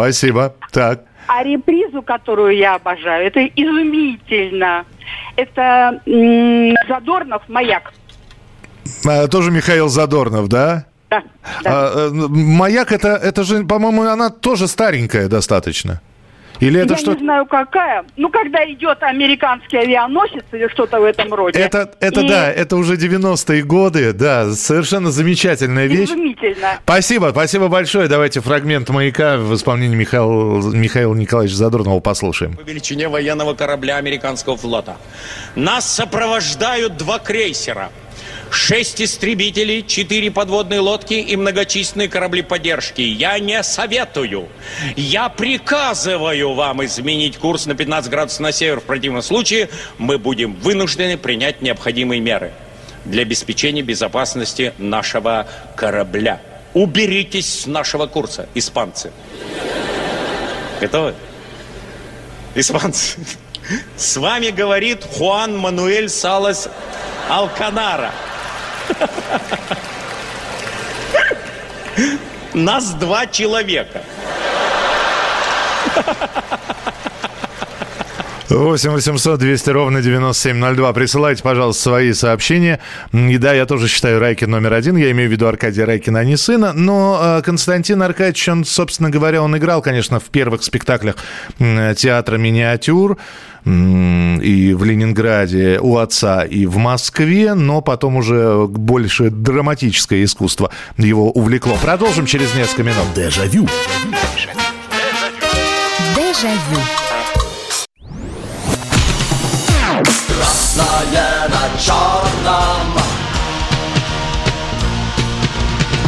Спасибо. 0.00 0.54
Так. 0.72 1.00
А 1.26 1.42
репризу, 1.42 2.00
которую 2.02 2.56
я 2.56 2.76
обожаю, 2.76 3.26
это 3.26 3.44
изумительно. 3.44 4.84
Это 5.36 6.00
м, 6.06 6.74
Задорнов 6.88 7.42
«Маяк». 7.48 7.92
А, 9.06 9.28
тоже 9.28 9.50
Михаил 9.50 9.88
Задорнов, 9.88 10.48
да? 10.48 10.86
Да, 11.10 11.22
А, 11.64 12.08
э, 12.08 12.10
маяк 12.10 12.92
это, 12.92 13.08
это 13.08 13.44
же, 13.44 13.64
по-моему, 13.64 14.02
она 14.02 14.30
тоже 14.30 14.68
старенькая 14.68 15.28
достаточно. 15.28 16.00
Или 16.60 16.80
это 16.80 16.94
я 16.94 16.98
что? 16.98 17.12
не 17.14 17.20
знаю, 17.20 17.46
какая. 17.46 18.04
Ну, 18.16 18.28
когда 18.28 18.64
идет 18.70 19.02
американский 19.02 19.78
авианосец 19.78 20.44
или 20.52 20.68
что-то 20.68 21.00
в 21.00 21.04
этом 21.04 21.32
роде. 21.32 21.58
Это, 21.58 21.90
это 22.00 22.20
И 22.20 22.28
да, 22.28 22.50
это 22.50 22.76
уже 22.76 22.96
90-е 22.96 23.62
годы, 23.62 24.12
да, 24.12 24.52
совершенно 24.52 25.10
замечательная 25.10 25.86
вещь. 25.86 26.10
Изумительно. 26.10 26.78
Спасибо, 26.82 27.28
спасибо 27.30 27.68
большое. 27.68 28.08
Давайте 28.08 28.40
фрагмент 28.40 28.88
«Маяка» 28.90 29.38
в 29.38 29.54
исполнении 29.54 29.96
Михаила, 29.96 30.70
Михаила 30.72 31.14
Николаевича 31.14 31.56
Задорнова 31.56 32.00
послушаем. 32.00 32.54
по 32.56 32.62
величине 32.62 33.08
военного 33.08 33.54
корабля 33.54 33.96
американского 33.96 34.56
флота. 34.56 34.96
Нас 35.56 35.90
сопровождают 35.90 36.96
два 36.96 37.18
крейсера, 37.18 37.90
шесть 38.54 39.00
истребителей, 39.00 39.84
четыре 39.86 40.30
подводные 40.30 40.80
лодки 40.80 41.14
и 41.14 41.36
многочисленные 41.36 42.08
корабли 42.08 42.42
поддержки. 42.42 43.00
Я 43.00 43.38
не 43.38 43.62
советую. 43.62 44.48
Я 44.96 45.28
приказываю 45.28 46.54
вам 46.54 46.84
изменить 46.84 47.38
курс 47.38 47.66
на 47.66 47.74
15 47.74 48.10
градусов 48.10 48.40
на 48.40 48.52
север. 48.52 48.80
В 48.80 48.84
противном 48.84 49.22
случае 49.22 49.68
мы 49.98 50.18
будем 50.18 50.54
вынуждены 50.54 51.16
принять 51.16 51.62
необходимые 51.62 52.20
меры 52.20 52.52
для 53.04 53.22
обеспечения 53.22 53.82
безопасности 53.82 54.74
нашего 54.78 55.46
корабля. 55.76 56.40
Уберитесь 56.74 57.62
с 57.62 57.66
нашего 57.66 58.06
курса, 58.06 58.48
испанцы. 58.54 59.12
Готовы? 60.80 61.14
Испанцы. 62.54 63.18
С 63.96 64.16
вами 64.16 64.50
говорит 64.50 65.04
Хуан 65.04 65.56
Мануэль 65.56 66.08
Салас 66.08 66.68
Алканара. 67.28 68.12
Нас 72.54 72.90
два 72.94 73.26
человека. 73.26 74.02
8 78.50 78.90
800 78.90 79.38
200 79.38 79.70
ровно 79.70 80.02
9702. 80.02 80.92
Присылайте, 80.92 81.42
пожалуйста, 81.42 81.82
свои 81.82 82.12
сообщения. 82.12 82.80
И 83.12 83.38
да, 83.38 83.52
я 83.52 83.64
тоже 83.64 83.86
считаю 83.86 84.18
Райкин 84.18 84.50
номер 84.50 84.72
один. 84.72 84.96
Я 84.96 85.12
имею 85.12 85.28
в 85.28 85.32
виду 85.32 85.46
Аркадия 85.46 85.86
Райкина, 85.86 86.18
а 86.18 86.24
не 86.24 86.36
сына. 86.36 86.72
Но 86.72 87.20
э, 87.22 87.42
Константин 87.42 88.02
Аркадьевич, 88.02 88.48
он, 88.48 88.64
собственно 88.64 89.08
говоря, 89.08 89.42
он 89.42 89.56
играл, 89.56 89.82
конечно, 89.82 90.18
в 90.18 90.24
первых 90.24 90.64
спектаклях 90.64 91.16
театра 91.58 92.36
«Миниатюр» 92.38 93.18
и 93.64 94.74
в 94.76 94.84
Ленинграде 94.84 95.78
у 95.80 95.98
отца, 95.98 96.44
и 96.44 96.64
в 96.64 96.78
Москве, 96.78 97.52
но 97.54 97.82
потом 97.82 98.16
уже 98.16 98.66
больше 98.66 99.28
драматическое 99.30 100.24
искусство 100.24 100.70
его 100.96 101.30
увлекло. 101.30 101.76
Продолжим 101.82 102.24
через 102.26 102.54
несколько 102.54 102.82
минут. 102.82 103.06
Дежавю. 103.14 103.68
Дежавю. 106.16 106.80
Красное 106.80 106.99
черном 111.80 112.94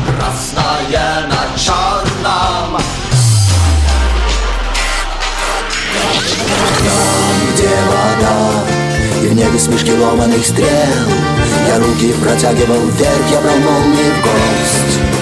Красное 0.07 1.27
на 1.29 1.59
черном 1.59 2.81
Там, 6.79 7.55
где 7.55 7.71
вода? 7.89 8.65
И 9.23 9.29
в 9.29 9.35
небе 9.35 9.59
смешки 9.59 9.93
ломаных 9.93 10.45
стрел. 10.45 10.69
Я 11.67 11.79
руки 11.79 12.13
протягивал 12.23 12.87
вверх 12.89 13.31
Я 13.31 13.41
брал 13.41 13.57
в 13.57 14.23
гость 14.23 15.22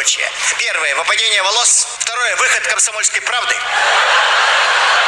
Двоеточие. 0.00 0.30
Первое– 0.58 0.94
выпадение 0.96 1.42
волос. 1.42 1.86
Второе– 1.98 2.36
выход 2.36 2.66
комсомольской 2.66 3.20
правды. 3.20 3.54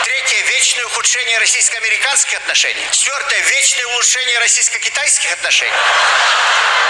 Третье– 0.04 0.42
вечное 0.48 0.84
ухудшение 0.86 1.38
российско-американских 1.38 2.36
отношений. 2.38 2.86
Четвертое– 2.90 3.40
вечное 3.40 3.86
улучшение 3.86 4.38
российско-китайских 4.38 5.32
отношений. 5.32 5.72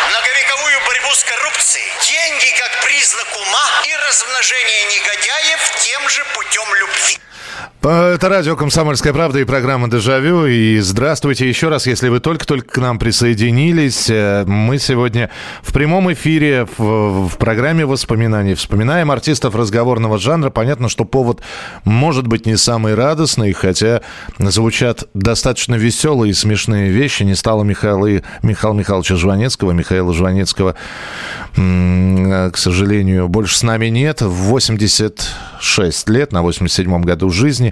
Многовековую 0.09 0.81
борьбу 0.81 1.15
с 1.15 1.25
коррупцией. 1.25 1.93
Деньги 2.03 2.51
как 2.59 2.81
признак 2.83 3.37
ума 3.37 3.83
и 3.85 3.95
размножение 3.95 4.85
негодяев 4.85 5.61
тем 5.79 6.09
же 6.09 6.25
путем 6.35 6.75
любви. 6.75 7.22
Это 7.85 8.29
радио 8.29 8.55
«Комсомольская 8.55 9.13
правда» 9.13 9.41
и 9.41 9.45
программа 9.45 9.91
«Дежавю». 9.91 10.47
И 10.47 10.79
здравствуйте 10.79 11.49
еще 11.49 11.69
раз, 11.69 11.89
если 11.89 12.11
вы 12.11 12.21
только-только 12.21 12.75
к 12.75 12.79
нам 12.79 13.01
присоединились. 13.01 14.09
Э, 14.09 14.45
Мы 14.47 14.79
сегодня 14.79 15.31
в 15.63 15.73
прямом 15.73 16.13
эфире 16.13 16.69
в, 16.79 17.27
в 17.27 17.37
программе 17.39 17.85
воспоминаний 17.85 18.55
вспоминаем 18.55 19.11
артистов 19.11 19.57
разговорного 19.57 20.21
жанра. 20.21 20.51
Понятно, 20.51 20.89
что 20.89 21.05
повод 21.05 21.41
может 21.83 22.29
быть 22.29 22.47
не 22.47 22.57
самый 22.57 22.95
радостный, 22.95 23.53
хотя 23.53 24.03
звучат 24.39 25.09
достаточно 25.13 25.75
веселые 25.75 26.31
и 26.31 26.35
смешные 26.35 26.89
вещи. 26.89 27.25
Не 27.25 27.35
стало 27.35 27.65
Михаила, 27.65 28.23
Михаила 28.45 28.75
Михайловича 28.75 29.17
Жванецкого. 29.17 29.73
Михаила 29.73 30.15
Жванецкого, 30.15 30.77
м, 31.57 32.53
к 32.53 32.57
сожалению, 32.59 33.27
больше 33.27 33.57
с 33.59 33.65
нами 33.65 33.87
нет. 33.87 34.23
В 34.23 34.31
86 34.31 36.09
лет, 36.09 36.31
на 36.31 36.43
87-м 36.43 37.03
году 37.03 37.29
жизни 37.31 37.72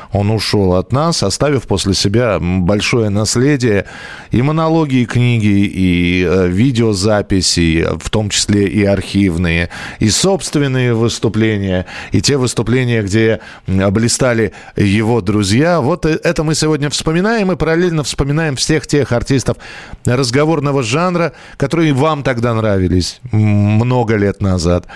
он 0.11 0.29
ушел 0.29 0.73
от 0.73 0.91
нас, 0.91 1.23
оставив 1.23 1.63
после 1.63 1.93
себя 1.93 2.37
большое 2.39 3.09
наследие 3.09 3.85
и 4.31 4.41
монологи, 4.41 4.97
и 4.97 5.05
книги, 5.05 5.65
и 5.65 6.25
э, 6.27 6.47
видеозаписи, 6.47 7.87
в 7.99 8.09
том 8.09 8.29
числе 8.29 8.67
и 8.67 8.83
архивные, 8.83 9.69
и 9.99 10.09
собственные 10.09 10.93
выступления, 10.93 11.85
и 12.11 12.21
те 12.21 12.37
выступления, 12.37 13.01
где 13.03 13.39
блистали 13.67 14.53
его 14.75 15.21
друзья. 15.21 15.79
Вот 15.81 16.05
э- 16.05 16.19
это 16.23 16.43
мы 16.43 16.55
сегодня 16.55 16.89
вспоминаем, 16.89 17.51
и 17.51 17.55
параллельно 17.55 18.03
вспоминаем 18.03 18.55
всех 18.55 18.87
тех 18.87 19.11
артистов 19.11 19.57
разговорного 20.05 20.83
жанра, 20.83 21.33
которые 21.57 21.93
вам 21.93 22.23
тогда 22.23 22.53
нравились 22.53 23.21
много 23.31 24.15
лет 24.15 24.41
назад. 24.41 24.87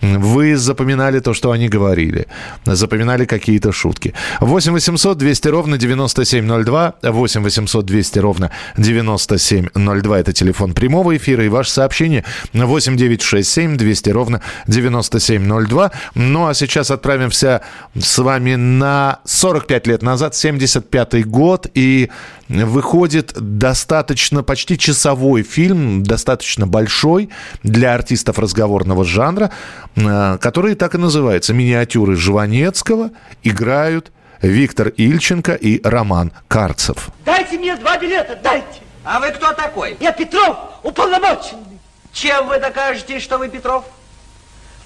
Вы 0.00 0.56
запоминали 0.56 1.20
то, 1.20 1.34
что 1.34 1.50
они 1.50 1.68
говорили, 1.68 2.26
запоминали 2.64 3.26
какие-то 3.26 3.72
шутки. 3.72 4.14
8 4.40 4.59
800 4.68 5.18
200 5.18 5.48
ровно 5.48 5.78
9702, 5.78 6.94
8 7.02 7.42
800 7.42 7.86
200 7.86 8.18
ровно 8.18 8.50
9702, 8.76 10.18
это 10.18 10.32
телефон 10.32 10.74
прямого 10.74 11.16
эфира, 11.16 11.44
и 11.44 11.48
ваше 11.48 11.70
сообщение 11.70 12.24
8 12.52 12.96
967 12.96 13.76
200 13.76 14.10
ровно 14.10 14.42
9702. 14.66 15.90
Ну 16.14 16.46
а 16.46 16.54
сейчас 16.54 16.90
отправимся 16.90 17.62
с 17.98 18.18
вами 18.18 18.54
на 18.54 19.20
45 19.24 19.86
лет 19.86 20.02
назад, 20.02 20.34
75 20.34 21.26
год, 21.26 21.66
и 21.74 22.10
выходит 22.48 23.32
достаточно, 23.36 24.42
почти 24.42 24.76
часовой 24.76 25.42
фильм, 25.42 26.02
достаточно 26.02 26.66
большой 26.66 27.30
для 27.62 27.94
артистов 27.94 28.38
разговорного 28.38 29.04
жанра, 29.04 29.50
э, 29.96 30.38
который 30.40 30.74
так 30.74 30.94
и 30.94 30.98
называется 30.98 31.54
«Миниатюры 31.54 32.16
Жванецкого 32.16 33.10
играют 33.42 34.10
Виктор 34.42 34.88
Ильченко 34.88 35.54
и 35.54 35.80
Роман 35.82 36.32
Карцев». 36.48 37.10
Дайте 37.24 37.58
мне 37.58 37.76
два 37.76 37.98
билета, 37.98 38.36
дайте. 38.42 38.80
А 39.04 39.20
вы 39.20 39.30
кто 39.30 39.52
такой? 39.52 39.96
Я 40.00 40.12
Петров, 40.12 40.56
уполномоченный. 40.82 41.78
Чем 42.12 42.48
вы 42.48 42.58
докажете, 42.58 43.20
что 43.20 43.38
вы 43.38 43.48
Петров? 43.48 43.84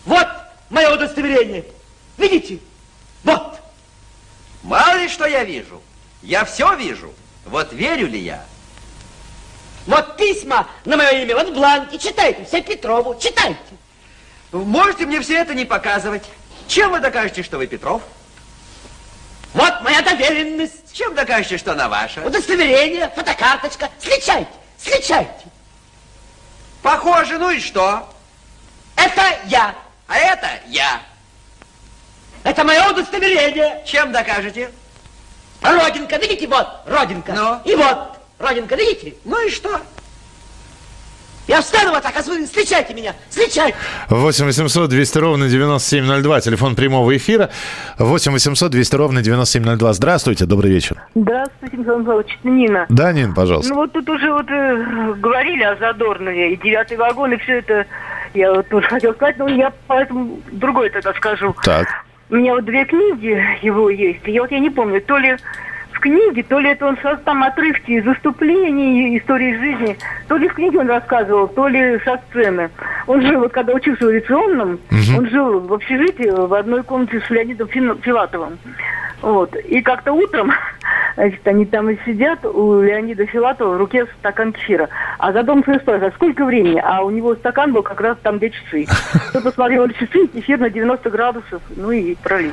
Вот 0.05 0.29
мое 0.71 0.93
удостоверение. 0.93 1.64
Видите? 2.17 2.59
Вот. 3.23 3.59
Мало 4.62 4.99
ли 4.99 5.09
что 5.09 5.27
я 5.27 5.45
вижу. 5.45 5.83
Я 6.23 6.45
все 6.45 6.75
вижу. 6.77 7.12
Вот 7.45 7.73
верю 7.73 8.07
ли 8.07 8.19
я? 8.19 8.45
Вот 9.87 10.17
письма 10.17 10.67
на 10.85 10.97
мое 10.97 11.11
имя, 11.23 11.35
вот 11.35 11.53
бланки. 11.53 11.99
Читайте, 11.99 12.45
все 12.45 12.62
Петрову, 12.62 13.17
читайте. 13.21 13.59
Можете 14.53 15.05
мне 15.07 15.21
все 15.21 15.35
это 15.35 15.55
не 15.55 15.64
показывать. 15.64 16.25
Чем 16.69 16.93
вы 16.93 17.01
докажете, 17.01 17.43
что 17.43 17.59
вы 17.59 17.67
Петров? 17.67 18.03
Вот 19.55 19.83
моя 19.83 20.03
доверенность. 20.03 20.93
Чем 20.93 21.14
докажете, 21.14 21.59
что 21.59 21.73
она 21.73 21.88
ваша? 21.88 22.21
Удостоверение, 22.27 23.11
фотокарточка. 23.14 23.88
Сличайте, 24.01 24.51
сличайте. 24.79 25.31
Похоже, 26.83 27.38
ну 27.38 27.51
и 27.51 27.61
что? 27.61 28.09
Это 28.97 29.23
я. 29.47 29.75
А 30.09 30.19
это 30.19 30.49
я. 30.67 31.01
Это 32.43 32.64
мое 32.64 32.90
удостоверение. 32.90 33.83
Чем 33.87 34.12
докажете? 34.12 34.71
Родинка, 35.62 36.17
видите, 36.17 36.47
вот, 36.47 36.69
родинка. 36.85 37.33
Ну? 37.33 37.61
И 37.64 37.75
вот, 37.75 38.19
родинка, 38.38 38.75
видите? 38.75 39.14
Ну 39.25 39.40
и 39.47 39.51
что? 39.51 39.81
Я 41.46 41.61
встану 41.61 41.90
вот 41.90 42.02
так, 42.02 42.14
а 42.16 42.22
вы 42.22 42.44
встречайте 42.46 42.94
меня, 42.94 43.14
встречайте. 43.28 43.76
8 44.09 44.46
800 44.46 44.88
200 44.88 45.18
ровно 45.18 45.48
9702, 45.48 46.40
телефон 46.40 46.74
прямого 46.74 47.14
эфира. 47.14 47.50
8 47.98 48.33
800 48.33 48.70
200 48.70 48.96
ровно 48.96 49.22
9702. 49.22 49.92
Здравствуйте, 49.92 50.46
добрый 50.46 50.70
вечер. 50.70 51.02
Здравствуйте, 51.14 51.76
Михаил 51.76 51.98
Михайлович, 51.98 52.38
это 52.40 52.48
Нина. 52.48 52.87
Да, 52.88 53.12
Нин, 53.12 53.35
пожалуйста. 53.35 53.74
Ну 53.74 53.80
вот 53.80 53.92
тут 53.92 54.09
уже 54.09 54.33
вот 54.33 54.46
э, 54.50 55.14
говорили 55.18 55.62
о 55.64 55.76
Задорнове, 55.76 56.54
и 56.54 56.57
девятый 56.57 56.96
вагон, 56.96 57.35
и 57.35 57.37
все 57.37 57.59
это, 57.59 57.87
я 58.33 58.50
вот 58.50 58.66
тоже 58.68 58.88
хотела 58.88 59.12
сказать, 59.12 59.37
но 59.38 59.46
я 59.48 59.70
поэтому 59.87 60.40
другое 60.50 60.88
тогда 60.88 61.12
скажу. 61.12 61.54
Так. 61.62 61.88
У 62.30 62.37
меня 62.37 62.54
вот 62.54 62.64
две 62.64 62.87
книги 62.87 63.38
его 63.61 63.90
есть, 63.90 64.20
и 64.24 64.33
я 64.33 64.40
вот 64.40 64.50
я 64.50 64.61
не 64.61 64.70
помню, 64.70 65.02
то 65.02 65.18
ли 65.18 65.37
книге, 66.05 66.43
то 66.43 66.59
ли 66.59 66.71
это 66.71 66.87
он 66.87 66.99
там 67.25 67.43
отрывки 67.43 67.93
из 67.93 68.05
выступлений, 68.05 69.17
истории 69.19 69.57
жизни, 69.57 69.97
то 70.29 70.37
ли 70.37 70.49
в 70.49 70.55
книге 70.55 70.81
он 70.81 70.88
рассказывал, 70.88 71.49
то 71.49 71.67
ли 71.67 71.99
со 72.05 72.21
сцены. 72.29 72.71
Он 73.07 73.23
жил, 73.23 73.40
вот 73.40 73.53
когда 73.53 73.73
учился 73.73 74.05
в 74.05 74.09
авиационном, 74.09 74.79
он 75.17 75.29
жил 75.31 75.61
в 75.61 75.73
общежитии 75.73 76.29
в 76.29 76.53
одной 76.53 76.83
комнате 76.83 77.23
с 77.27 77.31
Леонидом 77.31 77.69
Филатовым. 77.69 78.59
Вот. 79.23 79.57
И 79.57 79.81
как-то 79.81 80.12
утром, 80.12 80.53
значит, 81.14 81.47
они 81.49 81.64
там 81.64 81.88
и 81.88 81.97
сидят, 82.05 82.45
у 82.45 82.83
Леонида 82.83 83.25
Филатова 83.25 83.75
в 83.75 83.79
руке 83.79 84.07
стакан 84.19 84.53
кефира. 84.53 84.90
А 85.19 85.33
Задорнов 85.33 85.64
спрашивает, 85.64 86.03
а 86.03 86.17
сколько 86.17 86.45
времени? 86.45 86.83
А 86.85 87.03
у 87.03 87.11
него 87.11 87.35
стакан 87.35 87.73
был 87.73 87.83
как 87.83 88.03
раз 88.03 88.19
там, 88.23 88.37
где 88.37 88.51
часы. 88.51 88.87
Кто 89.31 89.40
посмотрел 89.40 89.88
часы, 89.88 90.27
кефир 90.27 90.61
на 90.61 90.69
90 90.69 91.09
градусов, 91.09 91.62
ну 91.75 91.90
и 91.90 92.14
пролил. 92.17 92.53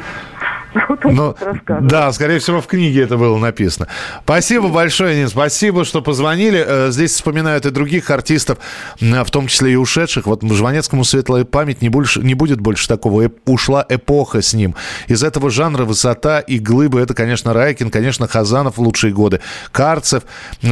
Вот 0.90 1.06
он 1.06 1.36
рассказывал. 1.42 1.88
да, 1.88 2.12
скорее 2.12 2.40
всего, 2.40 2.62
в 2.62 2.68
книге 2.68 3.04
это 3.04 3.18
было 3.18 3.38
написано. 3.38 3.88
Спасибо 4.24 4.68
большое, 4.70 5.16
Нин, 5.18 5.28
спасибо, 5.30 5.86
что 5.86 6.02
позвонили. 6.02 6.64
Э, 6.66 6.92
Здесь 6.92 7.14
вспоминают 7.14 7.66
и 7.66 7.70
других 7.72 8.10
артистов, 8.10 8.58
м, 9.02 9.24
в 9.24 9.32
том 9.32 9.48
числе 9.48 9.74
и 9.74 9.76
ушедших. 9.76 10.26
Вот 10.26 10.44
Жванецкому 10.44 11.04
светлая 11.04 11.44
память, 11.46 11.82
не, 11.82 11.90
больше, 11.90 12.22
не 12.22 12.34
будет 12.34 12.60
больше 12.62 12.88
такого. 12.88 13.30
Ушла 13.46 13.86
эпоха 13.90 14.42
с 14.42 14.54
ним. 14.54 14.76
Из 15.08 15.24
этого 15.24 15.50
жанра 15.50 15.84
высота 15.86 16.40
и 16.40 16.60
глыбы. 16.60 17.02
Это, 17.02 17.14
конечно, 17.14 17.54
Райкин, 17.54 17.90
конечно, 17.90 18.28
Хазанов 18.28 18.78
в 18.78 18.82
лучшие 18.82 19.14
годы, 19.14 19.42
Карцев, 19.72 20.24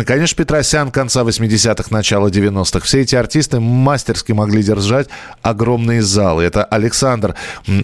конечно, 0.05 0.35
Петросян 0.37 0.91
конца 0.91 1.21
80-х, 1.23 1.87
начала 1.91 2.27
90-х. 2.29 2.85
Все 2.85 3.01
эти 3.01 3.15
артисты 3.15 3.59
мастерски 3.59 4.31
могли 4.31 4.63
держать 4.63 5.07
огромные 5.41 6.01
залы. 6.01 6.43
Это 6.43 6.63
Александр, 6.63 7.35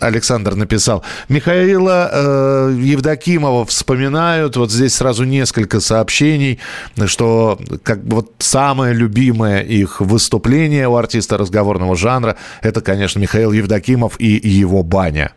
Александр 0.02 0.56
написал. 0.56 1.04
Михаила 1.30 2.05
э, 2.12 2.76
Евдокимова 2.80 3.66
вспоминают. 3.66 4.58
Вот 4.58 4.72
здесь 4.72 4.96
сразу 4.96 5.24
несколько 5.24 5.80
сообщений, 5.80 6.60
что 7.06 7.60
как 7.84 8.00
вот 8.04 8.32
самое 8.40 8.94
любимое 8.94 9.62
их 9.62 10.02
выступление 10.02 10.88
у 10.88 10.96
артиста 10.96 11.38
разговорного 11.38 11.96
жанра, 11.96 12.38
это, 12.62 12.82
конечно, 12.82 13.20
Михаил 13.20 13.52
Евдокимов 13.52 14.20
и 14.20 14.48
его 14.48 14.84
баня. 14.84 15.34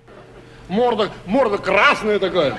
Морда, 0.69 1.11
морда 1.27 1.59
красная 1.59 2.19
такая. 2.19 2.55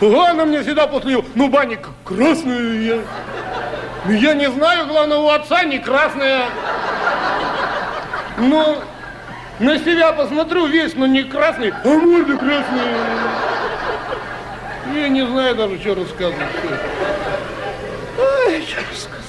Она 0.00 0.46
мне 0.46 0.62
всегда 0.62 0.86
после 0.86 1.14
нее, 1.14 1.24
ну, 1.34 1.48
баня 1.50 1.78
красная. 2.04 2.80
Я, 2.80 3.00
Ну, 4.06 4.12
я 4.12 4.32
не 4.32 4.50
знаю, 4.50 4.86
главное, 4.86 5.18
у 5.18 5.28
отца 5.28 5.62
не 5.64 5.78
красная. 5.78 6.44
Но 8.38 8.78
на 9.60 9.78
себя 9.78 10.12
посмотрю 10.12 10.66
весь, 10.66 10.94
но 10.94 11.06
не 11.06 11.22
красный, 11.22 11.72
а 11.84 11.88
морда 11.88 12.36
красная. 12.36 12.94
Я 14.94 15.08
не 15.08 15.24
знаю 15.26 15.54
даже, 15.54 15.78
что 15.78 15.94
рассказывать. 15.94 16.46
Ой, 18.18 18.62
что 18.62 18.80
рассказывать. 18.80 19.20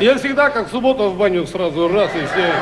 Я 0.00 0.16
всегда, 0.16 0.48
как 0.48 0.68
в 0.68 0.70
субботу 0.70 1.10
в 1.10 1.18
баню 1.18 1.46
сразу 1.46 1.88
раз, 1.88 2.10
и 2.14 2.26
все 2.26 2.52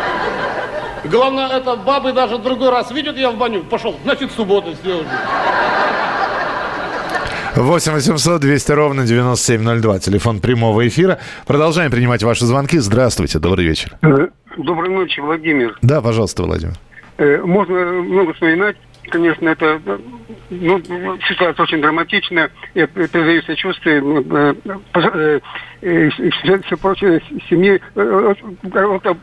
Главное, 1.04 1.48
это 1.48 1.76
бабы 1.76 2.12
даже 2.12 2.38
другой 2.38 2.70
раз 2.70 2.90
видят, 2.90 3.16
я 3.16 3.30
в 3.30 3.38
баню 3.38 3.62
пошел, 3.62 3.94
значит, 4.02 4.32
суббота 4.32 4.72
сделали. 4.74 5.06
8 7.54 7.92
800 7.92 8.40
200 8.40 8.72
ровно 8.72 9.06
9702. 9.06 9.98
Телефон 10.00 10.40
прямого 10.40 10.86
эфира. 10.86 11.18
Продолжаем 11.46 11.90
принимать 11.90 12.22
ваши 12.22 12.44
звонки. 12.44 12.78
Здравствуйте, 12.78 13.38
добрый 13.38 13.64
вечер. 13.64 13.96
Доброй 14.58 14.88
ночи, 14.90 15.20
Владимир. 15.20 15.78
Да, 15.82 16.02
пожалуйста, 16.02 16.42
Владимир. 16.42 16.74
Э, 17.16 17.40
Можно 17.44 17.74
много 18.02 18.32
вспоминать. 18.32 18.76
Конечно, 19.08 19.48
это 19.48 19.80
ну, 20.50 20.82
ситуация 21.28 21.62
очень 21.62 21.80
драматичная. 21.80 22.50
Я 22.74 22.86
передаю 22.88 23.40
сочувствие 23.42 24.02
ну, 24.02 24.20
э, 24.20 25.40
э, 25.80 26.10
все, 26.10 26.76
прочее 26.76 27.22
семьи. 27.48 27.80
Это, 27.94 29.16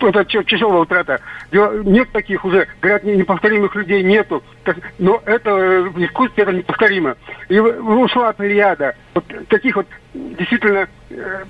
это 0.00 0.24
тя- 0.24 0.42
тяжелая 0.42 0.80
утрата. 0.80 1.20
Нет 1.52 2.10
таких 2.12 2.44
уже, 2.44 2.66
говорят, 2.80 3.04
не- 3.04 3.16
неповторимых 3.16 3.76
людей 3.76 4.02
нету. 4.02 4.42
Но 4.98 5.22
это 5.26 5.54
в 5.94 6.02
искусстве 6.02 6.42
это 6.44 6.52
неповторимо. 6.52 7.16
И 7.48 7.60
ушла 7.60 8.32
плеяда. 8.32 8.94
Вот 9.14 9.24
таких 9.48 9.76
вот 9.76 9.86
действительно 10.14 10.88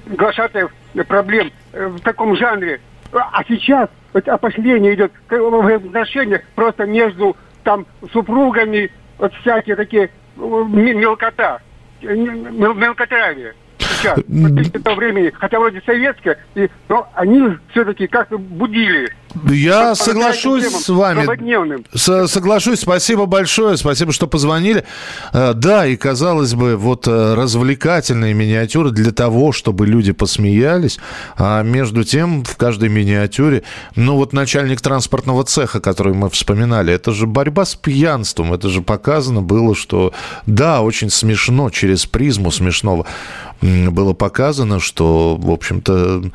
глашатаев 0.07 0.71
проблем 1.07 1.53
в 1.73 2.01
таком 2.01 2.37
жанре. 2.37 2.81
А 3.12 3.45
сейчас 3.49 3.88
вот 4.12 4.29
опошление 4.29 4.95
идет 4.95 5.12
в 5.29 5.66
отношениях 5.75 6.42
просто 6.55 6.87
между 6.87 7.37
там 7.64 7.87
супругами, 8.12 8.90
вот 9.19 9.33
всякие 9.35 9.77
такие 9.77 10.11
м- 10.37 10.73
мелкота, 10.99 11.61
э, 12.03 12.14
мел- 12.14 12.75
мелкотравие 12.75 13.55
сейчас, 13.79 14.19
вот 14.27 14.77
этого 14.77 14.95
времени, 14.95 15.31
хотя 15.31 15.59
вроде 15.59 15.81
советское, 15.85 16.38
и, 16.55 16.69
но 16.88 17.09
они 17.14 17.57
все-таки 17.71 18.07
как-то 18.07 18.38
будили. 18.38 19.11
Я 19.44 19.94
соглашусь 19.94 20.64
темам, 20.66 20.81
с 20.81 20.88
вами. 20.88 21.27
С- 21.94 22.27
соглашусь, 22.29 22.81
спасибо 22.81 23.27
большое, 23.27 23.77
спасибо, 23.77 24.12
что 24.12 24.27
позвонили. 24.27 24.85
Э, 25.33 25.53
Да, 25.55 25.87
и 25.87 25.96
казалось 25.96 26.55
бы, 26.55 26.77
вот 26.77 27.07
э, 27.09 27.35
развлекательные 27.35 28.35
миниатюры 28.35 28.90
для 28.90 29.12
того, 29.12 29.53
чтобы 29.53 29.87
люди 29.87 30.12
посмеялись, 30.12 30.99
а 31.37 31.62
между 31.62 32.05
тем 32.05 32.44
в 32.44 32.57
каждой 32.57 32.88
миниатюре, 32.88 33.62
ну 33.94 34.16
вот 34.16 34.33
начальник 34.33 34.81
транспортного 34.81 35.44
цеха, 35.44 35.81
который 35.81 36.14
мы 36.14 36.31
вспоминали, 36.31 36.92
это 36.92 37.12
же 37.12 37.27
борьба 37.27 37.64
с 37.64 37.75
пьянством, 37.75 38.53
это 38.53 38.68
же 38.68 38.83
показано 38.83 39.42
было, 39.42 39.75
что 39.75 40.12
да, 40.46 40.81
очень 40.83 41.11
смешно, 41.11 41.70
через 41.70 42.07
призму 42.07 42.51
смешного 42.51 43.07
было 43.62 44.12
показано, 44.12 44.81
что, 44.81 45.37
в 45.37 45.51
общем-то, 45.51 46.31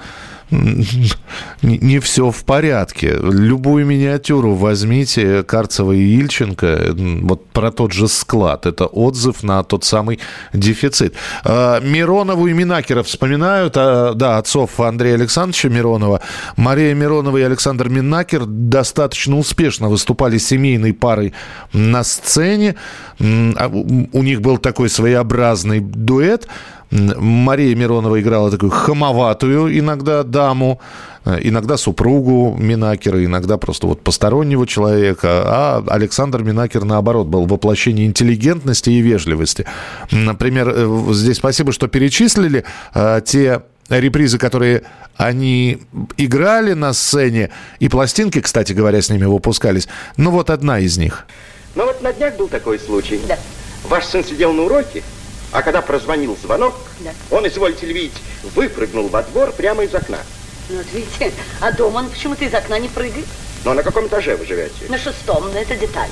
не, 1.62 2.00
все 2.00 2.30
в 2.30 2.44
порядке. 2.44 3.18
Любую 3.22 3.86
миниатюру 3.86 4.54
возьмите 4.54 5.44
Карцева 5.44 5.94
и 5.94 6.18
Ильченко, 6.18 6.94
вот 7.22 7.48
про 7.50 7.72
тот 7.72 7.94
же 7.94 8.10
склад. 8.10 8.66
Это 8.66 8.86
отзыв 8.86 9.44
на 9.44 9.64
тот 9.64 9.86
самый 9.86 10.20
дефицит. 10.54 11.16
А, 11.46 11.80
Миронову 11.80 12.48
и 12.48 12.54
Минакера 12.54 13.02
вспоминают, 13.04 13.74
а, 13.78 14.14
да, 14.14 14.38
отцов 14.38 14.80
Андрея 14.82 15.16
Александровича 15.16 15.70
Миронова. 15.70 16.22
Мария 16.58 16.94
Миронова 16.94 17.38
и 17.38 17.42
Александр 17.42 17.88
Минакер 17.88 18.46
достаточно 18.46 19.38
успешно 19.38 19.88
выступали 19.88 20.38
семейной 20.38 20.94
парой 20.94 21.34
на 21.72 22.04
сцене. 22.04 22.76
А 23.20 23.68
у 23.68 24.24
них 24.24 24.42
был 24.42 24.58
такой 24.58 24.90
своеобразный 24.90 25.80
дуэт. 25.80 26.48
Мария 26.92 27.74
Миронова 27.76 28.20
играла 28.20 28.52
такую 28.52 28.70
хамоватую 28.70 29.78
иногда 29.80 30.24
даму, 30.24 30.82
э, 31.24 31.40
иногда 31.42 31.78
супругу 31.78 32.56
Минакера, 32.60 33.24
иногда 33.24 33.58
просто 33.58 33.88
вот 33.88 34.02
постороннего 34.02 34.68
человека, 34.68 35.44
а 35.46 35.84
Александр 35.88 36.44
Минакер, 36.44 36.84
наоборот, 36.84 37.28
был 37.28 37.46
воплощение 37.46 38.06
интеллигентности 38.06 38.90
и 38.90 39.00
вежливости. 39.00 39.66
Например, 40.12 40.72
э, 40.76 41.06
здесь 41.14 41.38
спасибо, 41.38 41.72
что 41.72 41.88
перечислили 41.88 42.66
э, 42.94 43.22
те 43.26 43.62
репризы, 43.90 44.38
которые 44.38 44.84
они 45.16 45.80
играли 46.18 46.74
на 46.74 46.94
сцене, 46.94 47.52
и 47.80 47.88
пластинки, 47.88 48.42
кстати 48.42 48.74
говоря, 48.74 49.02
с 49.02 49.10
ними 49.10 49.26
выпускались. 49.26 49.88
Ну 50.18 50.32
вот 50.32 50.50
одна 50.50 50.80
из 50.80 50.98
них. 50.98 51.26
Ну 51.76 51.86
вот 51.86 52.02
на 52.02 52.12
днях 52.12 52.36
был 52.36 52.48
такой 52.48 52.80
случай. 52.80 53.20
Да. 53.28 53.38
Ваш 53.88 54.06
сын 54.06 54.24
сидел 54.24 54.54
на 54.54 54.64
уроке, 54.64 55.04
а 55.52 55.62
когда 55.62 55.82
прозвонил 55.82 56.38
звонок, 56.42 56.74
Да. 57.00 57.12
он, 57.30 57.48
извольте 57.48 57.86
видеть, 57.86 58.14
выпрыгнул 58.56 59.08
во 59.10 59.24
двор 59.24 59.52
прямо 59.52 59.84
из 59.84 59.94
окна. 59.94 60.20
Ну, 60.70 60.78
вот 60.78 60.86
видите, 60.94 61.32
а 61.60 61.72
дома 61.72 62.00
он 62.00 62.10
почему-то 62.10 62.46
из 62.46 62.54
окна 62.54 62.80
не 62.80 62.88
прыгает. 62.88 63.26
Но 63.66 63.74
на 63.74 63.84
каком 63.84 64.08
этаже 64.08 64.36
вы 64.36 64.46
живете? 64.46 64.74
На 64.90 64.98
шестом, 64.98 65.52
но 65.54 65.60
это 65.60 65.76
деталь. 65.76 66.10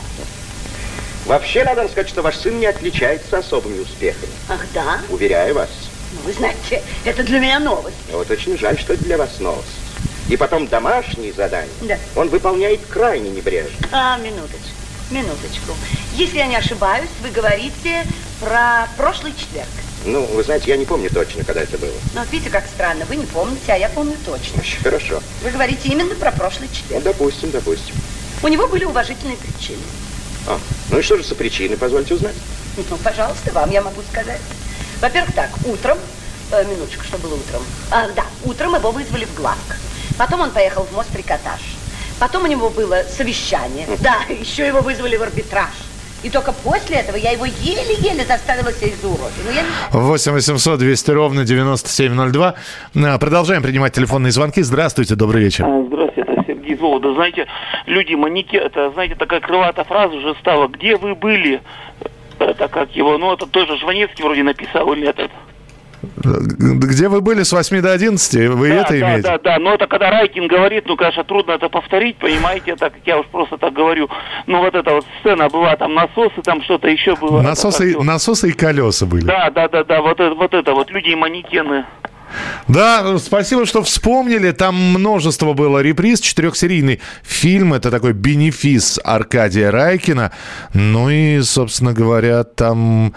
Вообще, 1.25 1.63
надо 1.63 1.87
сказать, 1.87 2.09
что 2.09 2.21
ваш 2.21 2.35
сын 2.37 2.59
не 2.59 2.65
отличается 2.65 3.37
особыми 3.37 3.79
успехами. 3.81 4.31
Ах, 4.49 4.61
да? 4.73 4.99
Уверяю 5.09 5.55
вас. 5.55 5.69
Ну, 6.13 6.19
вы 6.25 6.33
знаете, 6.33 6.81
это 7.05 7.23
для 7.23 7.39
меня 7.39 7.59
новость. 7.59 7.95
Вот 8.11 8.29
очень 8.31 8.57
жаль, 8.57 8.79
что 8.79 8.93
это 8.93 9.03
для 9.03 9.17
вас 9.17 9.39
новость. 9.39 9.67
И 10.27 10.37
потом 10.37 10.67
домашние 10.67 11.33
задания 11.33 11.69
Да. 11.81 11.97
он 12.15 12.29
выполняет 12.29 12.79
крайне 12.89 13.29
небрежно. 13.29 13.75
А, 13.91 14.17
минуточку, 14.17 14.57
минуточку. 15.11 15.73
Если 16.15 16.37
я 16.37 16.47
не 16.47 16.55
ошибаюсь, 16.55 17.09
вы 17.21 17.29
говорите 17.29 18.05
про 18.39 18.87
прошлый 18.97 19.33
четверг. 19.37 19.67
Ну, 20.05 20.23
вы 20.27 20.43
знаете, 20.43 20.69
я 20.71 20.77
не 20.77 20.85
помню 20.85 21.09
точно, 21.09 21.43
когда 21.43 21.61
это 21.61 21.77
было. 21.77 21.91
Ну, 22.13 22.21
вот 22.21 22.31
видите, 22.31 22.49
как 22.49 22.65
странно, 22.67 23.05
вы 23.05 23.17
не 23.17 23.25
помните, 23.25 23.73
а 23.73 23.75
я 23.75 23.89
помню 23.89 24.15
точно. 24.25 24.61
Очень 24.61 24.81
хорошо. 24.81 25.21
Вы 25.43 25.51
говорите 25.51 25.89
именно 25.89 26.15
про 26.15 26.31
прошлый 26.31 26.69
Ну, 26.69 26.75
четверг. 26.75 27.03
допустим, 27.03 27.51
допустим. 27.51 27.95
У 28.41 28.47
него 28.47 28.67
были 28.67 28.85
уважительные 28.85 29.35
причины. 29.35 29.81
А, 30.47 30.57
ну 30.89 30.99
и 30.99 31.01
что 31.01 31.17
же 31.17 31.23
за 31.23 31.35
причины, 31.35 31.75
позвольте 31.75 32.13
узнать? 32.13 32.35
Ну, 32.77 32.97
пожалуйста, 32.97 33.51
вам 33.51 33.69
я 33.71 33.81
могу 33.81 34.01
сказать. 34.09 34.39
Во-первых, 35.01 35.35
так, 35.35 35.49
утром, 35.65 35.97
э, 36.51 36.63
минуточку, 36.65 37.03
что 37.03 37.17
было 37.17 37.35
утром? 37.35 37.61
А, 37.91 38.07
да, 38.15 38.23
утром 38.45 38.75
его 38.75 38.91
вызвали 38.91 39.25
в 39.25 39.33
главк. 39.35 39.75
Потом 40.17 40.39
он 40.39 40.51
поехал 40.51 40.83
в 40.83 40.95
Мострикотаж. 40.95 41.59
Потом 42.19 42.43
у 42.43 42.47
него 42.47 42.69
было 42.69 43.03
совещание. 43.07 43.87
Да, 44.01 44.17
еще 44.29 44.67
его 44.67 44.81
вызвали 44.81 45.15
в 45.15 45.23
арбитраж. 45.23 45.69
И 46.21 46.29
только 46.29 46.51
после 46.51 46.97
этого 46.97 47.15
я 47.15 47.31
его 47.31 47.45
еле-еле 47.45 48.25
заставила 48.25 48.73
сесть 48.73 49.01
за 49.01 49.07
уроки. 49.07 49.39
Ну, 49.45 49.51
я 49.51 49.61
не 49.61 49.67
8 49.91 50.33
800 50.33 50.77
200 50.77 51.11
ровно 51.11 51.45
9702. 51.45 52.55
А, 53.05 53.17
Продолжаем 53.17 53.63
принимать 53.63 53.93
телефонные 53.93 54.31
звонки. 54.31 54.61
Здравствуйте, 54.61 55.15
добрый 55.15 55.41
вечер. 55.43 55.63
А, 55.65 55.83
Здравствуйте, 55.87 56.29
это 56.29 56.43
Сергей 56.45 56.75
Вологды. 56.75 57.13
Знаете, 57.13 57.47
люди 57.85 58.15
манеки, 58.15 58.57
это, 58.57 58.91
знаете, 58.91 59.15
такая 59.15 59.39
крылатая 59.39 59.85
фраза 59.85 60.13
уже 60.13 60.35
стала. 60.41 60.67
Где 60.67 60.97
вы 60.97 61.15
были? 61.15 61.61
Это 62.37 62.67
как 62.67 62.93
его, 62.97 63.17
ну, 63.17 63.33
это 63.33 63.45
тоже 63.45 63.77
Жванецкий 63.77 64.23
вроде 64.23 64.43
написал 64.43 64.91
или 64.91 65.07
этот. 65.07 65.31
Где 66.01 67.09
вы 67.09 67.21
были 67.21 67.43
с 67.43 67.51
8 67.51 67.81
до 67.81 67.91
11? 67.91 68.49
Вы 68.49 68.69
да, 68.69 68.75
это 68.75 68.89
да, 68.89 68.99
имеете? 68.99 69.21
да, 69.21 69.39
да, 69.39 69.59
но 69.59 69.73
это 69.73 69.87
когда 69.87 70.09
Райкин 70.09 70.47
говорит, 70.47 70.85
ну, 70.87 70.95
конечно, 70.95 71.23
трудно 71.23 71.51
это 71.53 71.69
повторить, 71.69 72.17
понимаете, 72.17 72.75
так 72.75 72.93
как 72.93 73.01
я 73.05 73.19
уж 73.19 73.25
просто 73.27 73.57
так 73.57 73.73
говорю. 73.73 74.09
Ну, 74.47 74.59
вот 74.59 74.75
эта 74.75 74.91
вот 74.91 75.05
сцена 75.19 75.49
была, 75.49 75.75
там 75.75 75.93
насосы, 75.93 76.41
там 76.43 76.63
что-то 76.63 76.87
еще 76.87 77.15
было. 77.15 77.41
Насосы, 77.41 77.91
Это 77.91 78.03
насосы 78.03 78.49
и 78.49 78.53
колеса 78.53 79.05
были. 79.05 79.25
Да, 79.25 79.49
да, 79.49 79.67
да, 79.67 79.83
да, 79.83 80.01
вот 80.01 80.19
это, 80.19 80.35
вот 80.35 80.53
это 80.53 80.73
вот, 80.73 80.89
люди 80.89 81.09
и 81.09 81.15
манекены. 81.15 81.85
Да, 82.67 83.17
спасибо, 83.17 83.65
что 83.65 83.81
вспомнили. 83.81 84.51
Там 84.51 84.75
множество 84.75 85.53
было 85.53 85.79
реприз. 85.79 86.19
Четырехсерийный 86.19 87.01
фильм. 87.23 87.73
Это 87.73 87.89
такой 87.89 88.13
бенефис 88.13 88.99
Аркадия 89.03 89.71
Райкина. 89.71 90.31
Ну 90.73 91.09
и, 91.09 91.41
собственно 91.41 91.93
говоря, 91.93 92.43
там 92.43 93.15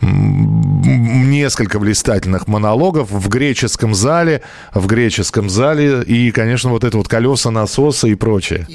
несколько 0.00 1.78
блистательных 1.78 2.46
монологов 2.46 3.10
в 3.10 3.28
греческом 3.28 3.94
зале, 3.94 4.42
в 4.72 4.86
греческом 4.86 5.50
зале 5.50 6.02
и, 6.02 6.30
конечно, 6.30 6.70
вот 6.70 6.84
это 6.84 6.96
вот 6.96 7.08
колеса, 7.08 7.50
насосы 7.50 8.10
и 8.10 8.14
прочее. 8.14 8.66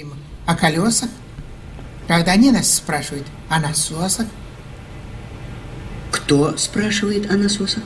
О 0.45 0.55
колесах? 0.55 1.09
Когда 2.07 2.33
они 2.33 2.51
нас 2.51 2.73
спрашивают 2.73 3.25
о 3.49 3.59
насосах, 3.59 4.27
Кто 6.11 6.57
спрашивает 6.57 7.31
о 7.31 7.37
насосах? 7.37 7.83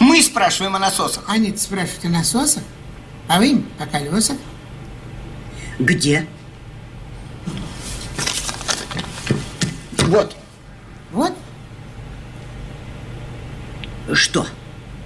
мы 0.00 0.20
спрашиваем 0.20 0.74
о 0.74 0.78
насосах. 0.80 1.24
Они 1.28 1.54
спрашивают 1.56 2.04
о 2.04 2.08
насосах, 2.08 2.62
а 3.28 3.38
вы 3.38 3.50
им 3.50 3.66
о 3.78 3.86
колесах. 3.86 4.36
Где? 5.78 6.26
Вот. 9.98 10.08
Вот. 10.08 10.41
Что? 14.14 14.46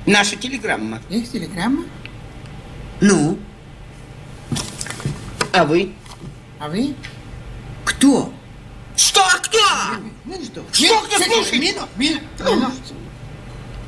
Наша 0.06 0.36
телеграмма. 0.36 1.00
Их 1.10 1.30
телеграмма? 1.30 1.84
Ну? 3.00 3.38
А 5.52 5.64
вы? 5.64 5.92
А 6.58 6.68
вы? 6.68 6.94
Кто? 7.84 8.32
Что? 8.96 9.22
Кто? 9.42 9.58
Ну 10.24 10.34
что? 10.44 10.64
Что 10.72 11.00
кто 11.02 11.18
слушает? 11.18 11.62
Мину, 11.62 11.88
мину, 11.96 12.20
мину. 12.38 12.72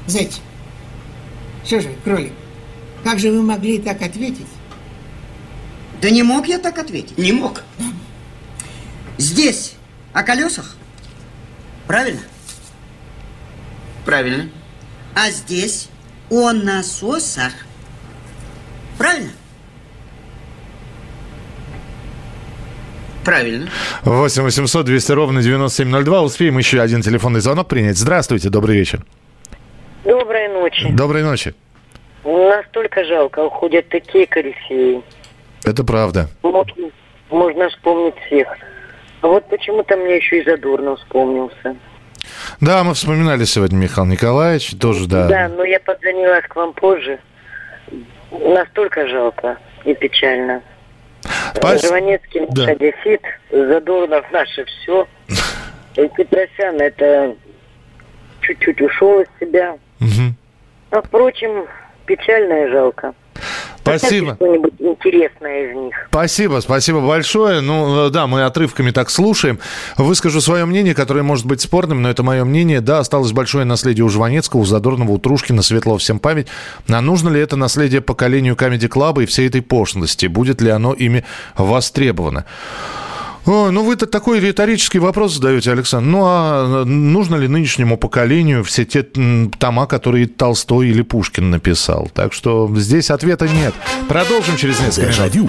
Зайчик. 0.07 0.43
Что 1.65 1.81
же, 1.81 1.95
кролик, 2.05 2.33
как 3.05 3.19
же 3.19 3.31
вы 3.31 3.43
могли 3.43 3.79
так 3.79 4.01
ответить? 4.03 4.47
Да 6.01 6.11
не 6.11 6.23
мог 6.23 6.47
я 6.47 6.59
так 6.59 6.79
ответить. 6.79 7.19
Не 7.19 7.33
мог. 7.33 7.63
Здесь 9.19 9.75
о 10.13 10.23
колесах? 10.23 10.77
Правильно? 11.87 12.21
Правильно. 14.05 14.49
А 15.21 15.31
здесь 15.31 15.91
о 16.31 16.53
насосах? 16.53 17.53
Правильно? 18.97 19.31
Правильно. 23.25 23.69
8 24.05 24.43
800 24.45 24.87
200 24.87 25.13
ровно 25.13 25.43
9702. 25.43 26.23
Успеем 26.23 26.57
еще 26.59 26.81
один 26.81 27.03
телефонный 27.03 27.41
звонок 27.41 27.67
принять. 27.67 27.99
Здравствуйте, 27.99 28.49
добрый 28.49 28.77
вечер. 28.77 29.05
Доброй 30.05 30.49
ночи. 30.51 30.87
Доброй 30.93 31.25
ночи. 31.25 31.53
Настолько 32.23 33.05
жалко, 33.05 33.41
уходят 33.41 33.89
такие 33.89 34.25
корифеи. 34.25 35.03
Это 35.65 35.83
правда. 35.83 36.29
Можно, 36.45 36.91
можно 37.31 37.69
вспомнить 37.71 38.15
всех. 38.27 38.47
А 39.23 39.27
вот 39.27 39.49
почему-то 39.49 39.97
мне 39.97 40.19
еще 40.19 40.43
и 40.43 40.45
Задорнов 40.45 41.01
вспомнился. 41.01 41.75
Да, 42.61 42.85
мы 42.85 42.95
вспоминали 42.95 43.45
сегодня 43.45 43.77
Михаил 43.77 44.07
Николаевич, 44.07 44.75
тоже, 44.81 45.07
да. 45.09 45.27
Да, 45.29 45.49
но 45.49 45.65
я 45.65 45.81
подзвонилась 45.81 46.45
к 46.47 46.57
вам 46.57 46.73
позже. 46.73 47.19
Настолько 48.31 49.07
жалко 49.09 49.57
и 49.85 49.95
печально. 49.95 50.63
Спас- 51.55 51.87
Жванецкий 51.87 52.43
Да. 52.51 52.67
одессит, 52.67 53.23
Задорнов 53.51 54.31
наше 54.33 54.65
все. 54.65 55.07
И 55.97 56.09
Петросян 56.17 56.81
это 56.81 57.35
чуть-чуть 58.43 58.81
ушел 58.81 59.21
из 59.21 59.27
себя. 59.41 59.77
Мгм. 59.99 60.37
А 60.91 61.03
впрочем, 61.03 61.67
печально 62.07 62.65
и 62.67 62.71
жалко. 62.71 63.15
Спасибо. 63.97 64.35
Что-нибудь 64.35 64.75
интересное 64.79 65.71
из 65.71 65.77
них. 65.77 65.95
Спасибо, 66.11 66.61
спасибо 66.61 67.01
большое. 67.01 67.61
Ну, 67.61 68.07
э, 68.07 68.11
да, 68.11 68.27
мы 68.27 68.45
отрывками 68.45 68.91
так 68.91 69.11
слушаем. 69.11 69.59
Выскажу 69.97 70.41
свое 70.41 70.65
мнение, 70.65 70.95
которое 70.95 71.23
может 71.23 71.47
быть 71.47 71.61
спорным, 71.61 72.03
но 72.03 72.11
это 72.11 72.23
мое 72.23 72.45
мнение. 72.45 72.81
Да, 72.81 72.99
осталось 72.99 73.33
большое 73.33 73.65
наследие 73.65 74.05
у 74.05 74.09
Жванецкого, 74.09 74.61
у 74.61 74.65
Задорнова, 74.65 75.13
у 75.13 75.19
Трушкина, 75.19 75.63
светло 75.63 75.99
всем 75.99 76.19
память. 76.19 76.49
А 76.89 77.01
нужно 77.01 77.29
ли 77.29 77.41
это 77.41 77.57
наследие 77.57 78.01
поколению 78.01 78.55
Comedy 78.55 78.89
Club 78.89 79.23
и 79.23 79.27
всей 79.27 79.49
этой 79.49 79.63
пошлости? 79.63 80.27
Будет 80.27 80.61
ли 80.61 80.71
оно 80.71 80.93
ими 80.93 81.25
востребовано? 81.57 82.45
О, 83.49 83.71
ну 83.71 83.83
вы-то 83.83 84.07
такой 84.07 84.41
риторический 84.41 84.99
вопрос 84.99 85.33
задаете, 85.37 85.73
Александр. 85.73 86.07
Ну 86.07 86.23
а 86.27 86.85
нужно 86.85 87.37
ли 87.37 87.49
нынешнему 87.49 87.97
поколению 87.97 88.63
все 88.63 88.85
те 88.85 89.03
тома, 89.03 89.87
которые 89.87 90.27
Толстой 90.27 90.89
или 90.89 91.01
Пушкин 91.01 91.49
написал? 91.49 92.11
Так 92.13 92.35
что 92.35 92.71
здесь 92.77 93.11
ответа 93.11 93.49
нет. 93.49 93.73
Продолжим 94.07 94.57
через 94.57 94.79
несколько 94.81 95.07
минут. 95.07 95.17
Дежавю. 95.17 95.49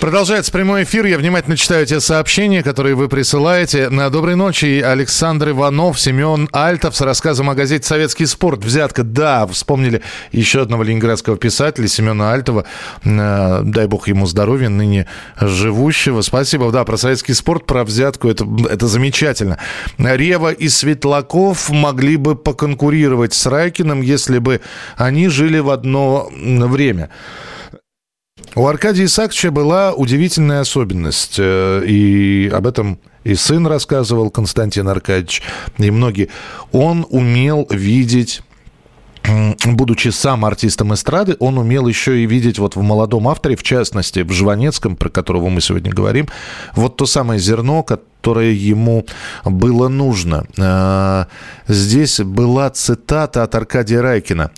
Продолжается 0.00 0.50
прямой 0.50 0.84
эфир. 0.84 1.04
Я 1.04 1.18
внимательно 1.18 1.58
читаю 1.58 1.84
те 1.84 2.00
сообщения, 2.00 2.62
которые 2.62 2.94
вы 2.94 3.10
присылаете. 3.10 3.90
На 3.90 4.08
доброй 4.08 4.34
ночи. 4.34 4.80
Александр 4.80 5.50
Иванов, 5.50 6.00
Семен 6.00 6.48
Альтов 6.52 6.96
с 6.96 7.02
рассказом 7.02 7.50
о 7.50 7.54
газете 7.54 7.86
«Советский 7.86 8.24
спорт». 8.24 8.64
Взятка. 8.64 9.02
Да, 9.02 9.46
вспомнили 9.46 10.00
еще 10.32 10.62
одного 10.62 10.84
ленинградского 10.84 11.36
писателя 11.36 11.86
Семена 11.86 12.32
Альтова. 12.32 12.64
Э, 13.04 13.60
Дай 13.62 13.86
бог 13.88 14.08
ему 14.08 14.24
здоровья, 14.24 14.70
ныне 14.70 15.06
живущего. 15.38 16.22
Спасибо. 16.22 16.72
Да, 16.72 16.84
про 16.84 16.96
советский 16.96 17.34
спорт, 17.34 17.66
про 17.66 17.84
взятку. 17.84 18.30
Это, 18.30 18.46
это 18.70 18.86
замечательно. 18.86 19.58
Рева 19.98 20.50
и 20.50 20.70
Светлаков 20.70 21.68
могли 21.68 22.16
бы 22.16 22.36
поконкурировать 22.36 23.34
с 23.34 23.44
Райкиным, 23.44 24.00
если 24.00 24.38
бы 24.38 24.62
они 24.96 25.28
жили 25.28 25.58
в 25.58 25.68
одно 25.68 26.30
время. 26.32 27.10
У 28.56 28.66
Аркадия 28.66 29.04
Исааковича 29.04 29.52
была 29.52 29.92
удивительная 29.92 30.60
особенность, 30.60 31.36
э, 31.38 31.84
и 31.86 32.50
об 32.52 32.66
этом 32.66 32.98
и 33.22 33.34
сын 33.34 33.66
рассказывал, 33.66 34.30
Константин 34.30 34.88
Аркадьевич, 34.88 35.42
и 35.78 35.90
многие. 35.90 36.30
Он 36.72 37.06
умел 37.10 37.66
видеть 37.70 38.42
будучи 39.64 40.08
сам 40.08 40.44
артистом 40.44 40.94
эстрады, 40.94 41.36
он 41.38 41.58
умел 41.58 41.86
еще 41.86 42.20
и 42.20 42.26
видеть 42.26 42.58
вот 42.58 42.76
в 42.76 42.82
молодом 42.82 43.28
авторе, 43.28 43.54
в 43.54 43.62
частности, 43.62 44.20
в 44.20 44.32
Жванецком, 44.32 44.96
про 44.96 45.10
которого 45.10 45.48
мы 45.48 45.60
сегодня 45.60 45.92
говорим, 45.92 46.26
вот 46.74 46.96
то 46.96 47.06
самое 47.06 47.38
зерно, 47.38 47.82
которое 47.82 48.52
ему 48.52 49.06
было 49.44 49.88
нужно. 49.88 50.46
Э, 50.56 51.26
Здесь 51.68 52.20
была 52.20 52.70
цитата 52.70 53.42
от 53.42 53.54
Аркадия 53.54 54.02
Райкина. 54.02 54.50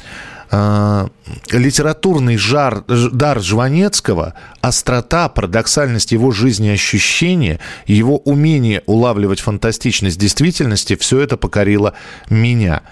Э, 0.53 1.09
литературный 1.51 2.37
жар, 2.37 2.85
дар 2.87 3.41
Жванецкого, 3.41 4.35
острота, 4.61 5.31
парадоксальность 5.31 6.13
его 6.13 6.31
жизни 6.31 6.69
ощущения, 6.69 7.59
его 7.87 8.19
умение 8.19 8.83
улавливать 8.87 9.41
фантастичность 9.41 10.19
действительности, 10.19 10.97
все 10.97 11.21
это 11.21 11.39
покорило 11.39 11.95
меня. 12.29 12.83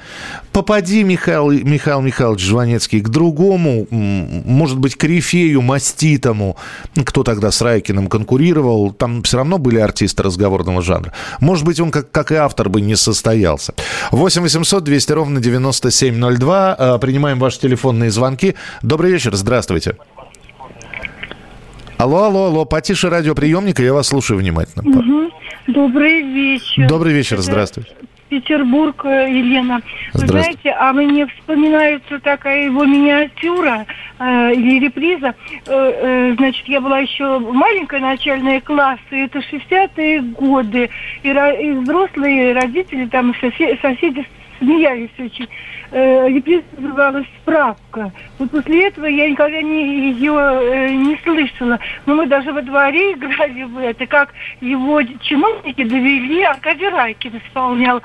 Попади, 0.53 1.05
Михаил, 1.05 1.51
Михаил 1.51 2.01
Михайлович 2.01 2.41
Жванецкий, 2.41 3.01
к 3.01 3.09
другому, 3.09 3.87
может 3.91 4.79
быть, 4.79 4.97
корифею, 4.97 5.63
маститому, 5.63 6.57
кто 7.05 7.23
тогда 7.23 7.51
с 7.51 7.61
Райкиным 7.61 8.09
конкурировал, 8.09 8.93
там 8.93 9.23
все 9.23 9.37
равно 9.37 9.59
были 9.59 9.79
артисты 9.79 10.23
разговорного 10.23 10.83
жанра. 10.83 11.13
Может 11.41 11.65
быть, 11.65 11.79
он, 11.79 11.91
как, 11.91 12.11
как 12.11 12.33
и 12.33 12.37
автор, 12.37 12.69
бы 12.69 12.81
не 12.81 12.97
состоялся. 12.97 13.75
8 14.11 14.43
800 14.43 14.83
200 14.83 15.13
ровно 15.13 15.41
9702. 15.41 16.77
Э, 16.79 16.99
Принимаем 17.01 17.39
ваши 17.51 17.61
телефонные 17.61 18.11
звонки. 18.11 18.55
Добрый 18.83 19.11
вечер, 19.11 19.35
здравствуйте. 19.35 19.97
Алло, 21.99 22.25
алло, 22.25 22.47
алло, 22.47 22.65
потише 22.65 23.11
радиоприемника, 23.11 23.83
я 23.83 23.93
вас 23.93 24.07
слушаю 24.07 24.39
внимательно. 24.39 24.83
Мгм. 24.89 25.31
Добрый 25.67 26.23
вечер. 26.23 26.87
Добрый 26.89 27.13
вечер, 27.13 27.39
здравствуйте. 27.39 27.91
Петербург, 28.29 29.05
э, 29.05 29.29
Елена. 29.29 29.83
Вы 30.15 30.27
знаете, 30.29 30.71
а 30.71 30.93
мне 30.93 31.27
вспоминается 31.27 32.21
такая 32.21 32.67
его 32.67 32.85
миниатюра 32.85 33.85
э, 34.21 34.55
или 34.55 34.85
реприза. 34.85 35.35
Э, 35.67 35.73
э, 35.73 36.35
значит, 36.39 36.69
я 36.69 36.81
была 36.81 37.01
еще 37.01 37.41
маленькая, 37.41 38.01
начальные 38.01 38.61
классы, 38.61 39.01
это 39.11 39.41
60-е 39.41 40.21
годы. 40.21 40.89
И, 41.25 41.29
и 41.29 41.71
взрослые, 41.73 42.53
и 42.53 42.55
родители, 42.55 43.07
там, 43.07 43.33
и 43.33 43.35
сосе- 43.45 43.77
соседи 43.83 44.25
смеялись 44.61 45.11
очень. 45.19 45.49
Э, 45.93 46.29
реприза 46.29 46.63
называлась 46.79 47.27
«Справка». 47.43 48.13
Вот 48.39 48.51
после 48.53 48.87
этого 48.87 49.07
я 49.07 49.29
никогда 49.29 49.61
не, 49.61 50.13
ее 50.13 50.35
э, 50.35 50.91
не 50.91 51.17
слышала. 51.25 51.81
Но 52.07 52.15
мы 52.15 52.27
даже 52.27 52.53
во 52.53 52.63
дворе 52.63 53.13
играли 53.13 53.65
в 53.65 53.77
это, 53.77 54.07
как 54.07 54.33
его 54.61 55.03
чиновники 55.03 55.83
довели, 55.83 56.45
Аркадий 56.45 56.89
Райкин 56.89 57.39
исполнял, 57.39 58.01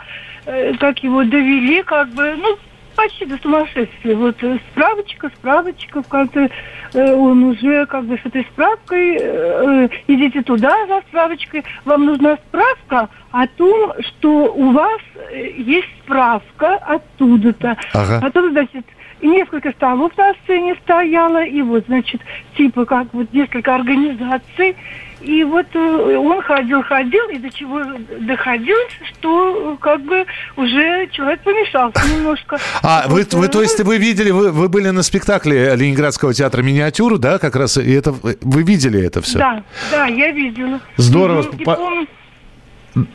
э, 0.48 0.74
как 0.80 1.04
его 1.04 1.24
довели, 1.24 1.84
как 1.84 2.10
бы, 2.10 2.36
ну, 2.36 2.58
почти 2.96 3.26
до 3.26 3.38
сумасшествия. 3.38 4.16
Вот 4.16 4.42
э, 4.44 4.60
справочка, 4.72 5.30
справочка, 5.38 6.02
в 6.02 6.08
конце 6.08 6.50
э, 6.94 7.14
он 7.14 7.44
уже 7.44 7.86
как 7.86 8.06
бы 8.06 8.18
с 8.18 8.26
этой 8.26 8.44
справкой, 8.44 9.18
э, 9.18 9.20
э, 9.22 9.90
идите 10.08 10.42
туда 10.42 10.88
за 10.88 11.02
справочкой, 11.08 11.64
вам 11.84 12.06
нужна 12.06 12.38
справка 12.48 13.10
о 13.32 13.48
том, 13.48 13.94
что 14.02 14.54
у 14.54 14.72
вас 14.72 15.02
э, 15.32 15.52
есть 15.58 15.90
справка 16.04 16.76
оттуда-то. 16.76 17.78
Ага. 17.94 18.20
Потом, 18.22 18.52
значит, 18.52 18.86
и 19.22 19.28
несколько 19.28 19.72
столов 19.72 20.16
на 20.18 20.34
сцене 20.44 20.76
стояло, 20.84 21.44
и 21.44 21.62
вот, 21.62 21.86
значит, 21.88 22.22
типа 22.56 22.86
как 22.86 23.08
вот 23.14 23.32
несколько 23.34 23.76
организаций. 23.76 24.76
И 25.22 25.44
вот 25.44 25.66
э, 25.74 26.16
он 26.18 26.42
ходил, 26.42 26.84
ходил, 26.84 27.28
и 27.30 27.38
до 27.38 27.50
чего 27.50 27.82
доходил, 28.20 28.78
что 29.10 29.74
э, 29.74 29.78
как 29.82 30.02
бы 30.02 30.26
уже 30.58 31.08
человек 31.12 31.42
помешался 31.42 32.02
немножко. 32.08 32.60
А, 32.84 33.06
вы, 33.08 33.26
вы, 33.32 33.48
то 33.48 33.62
есть, 33.62 33.80
вы 33.80 33.98
видели, 33.98 34.32
вы, 34.32 34.52
вы 34.52 34.70
были 34.70 34.90
на 34.90 35.04
спектакле 35.04 35.76
Ленинградского 35.76 36.34
театра 36.34 36.62
«Миниатюру», 36.62 37.18
да, 37.18 37.40
как 37.40 37.56
раз, 37.56 37.78
и 37.78 37.92
это, 37.92 38.12
вы 38.12 38.64
видели 38.64 39.02
это 39.02 39.22
все? 39.22 39.40
Да, 39.40 39.64
да, 39.92 40.06
я 40.08 40.32
видела. 40.32 40.80
Здорово. 40.98 41.46
И 41.58 41.64
По- 41.64 41.76
помню, 41.76 42.08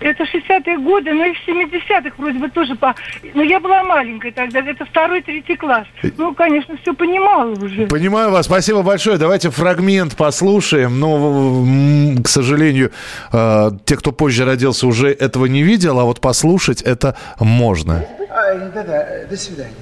Это 0.00 0.24
60-е 0.24 0.78
годы, 0.78 1.12
но 1.12 1.24
и 1.24 1.32
в 1.32 1.48
70-х 1.48 2.14
вроде 2.18 2.38
бы 2.38 2.48
тоже 2.50 2.74
по... 2.74 2.94
Но 3.34 3.42
я 3.42 3.60
была 3.60 3.82
маленькая 3.82 4.30
тогда, 4.32 4.60
это 4.60 4.84
второй, 4.84 5.22
третий 5.22 5.56
класс. 5.56 5.86
Ну, 6.18 6.34
конечно, 6.34 6.76
все 6.82 6.92
понимала 6.92 7.50
уже. 7.50 7.86
Понимаю 7.86 8.30
вас, 8.30 8.46
спасибо 8.46 8.82
большое. 8.82 9.16
Давайте 9.16 9.50
фрагмент 9.50 10.16
послушаем. 10.16 11.00
Но, 11.00 11.64
м, 11.64 12.22
к 12.22 12.28
сожалению, 12.28 12.90
э, 13.32 13.70
те, 13.86 13.96
кто 13.96 14.12
позже 14.12 14.44
родился, 14.44 14.86
уже 14.86 15.08
этого 15.10 15.46
не 15.46 15.62
видел, 15.62 15.98
а 15.98 16.04
вот 16.04 16.20
послушать 16.20 16.82
это 16.82 17.16
можно. 17.38 18.04
Да-да, 18.74 19.06
до 19.28 19.36
свидания. 19.36 19.74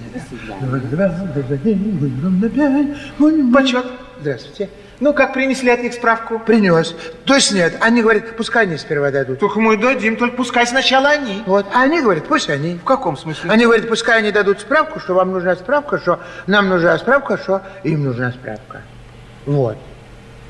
Почет. 3.53 3.87
Здравствуйте. 4.21 4.69
Ну, 5.01 5.15
как 5.15 5.33
принесли 5.33 5.71
от 5.71 5.83
них 5.83 5.95
справку? 5.95 6.41
Принес. 6.41 6.95
То 7.25 7.35
есть 7.35 7.53
нет. 7.53 7.77
Они 7.81 8.03
говорят, 8.03 8.37
пускай 8.37 8.65
они 8.65 8.77
сперва 8.77 9.11
дадут. 9.11 9.39
Только 9.39 9.61
мы 9.61 9.77
дадим, 9.77 10.17
только 10.17 10.37
пускай 10.37 10.67
сначала 10.67 11.11
они. 11.11 11.43
Вот. 11.47 11.67
А 11.73 11.83
они 11.83 12.01
говорят, 12.01 12.27
пусть 12.27 12.51
они. 12.51 12.75
В 12.75 12.85
каком 12.85 13.17
смысле? 13.17 13.51
Они 13.51 13.65
говорят, 13.65 13.89
пускай 13.89 14.19
они 14.19 14.33
дадут 14.33 14.61
справку, 14.61 14.99
что 14.99 15.15
вам 15.15 15.31
нужна 15.31 15.55
справка, 15.55 15.99
что 15.99 16.19
нам 16.47 16.69
нужна 16.69 16.99
справка, 16.99 17.39
что 17.39 17.63
им 17.85 18.05
нужна 18.05 18.33
справка. 18.33 18.83
Вот. 19.47 19.77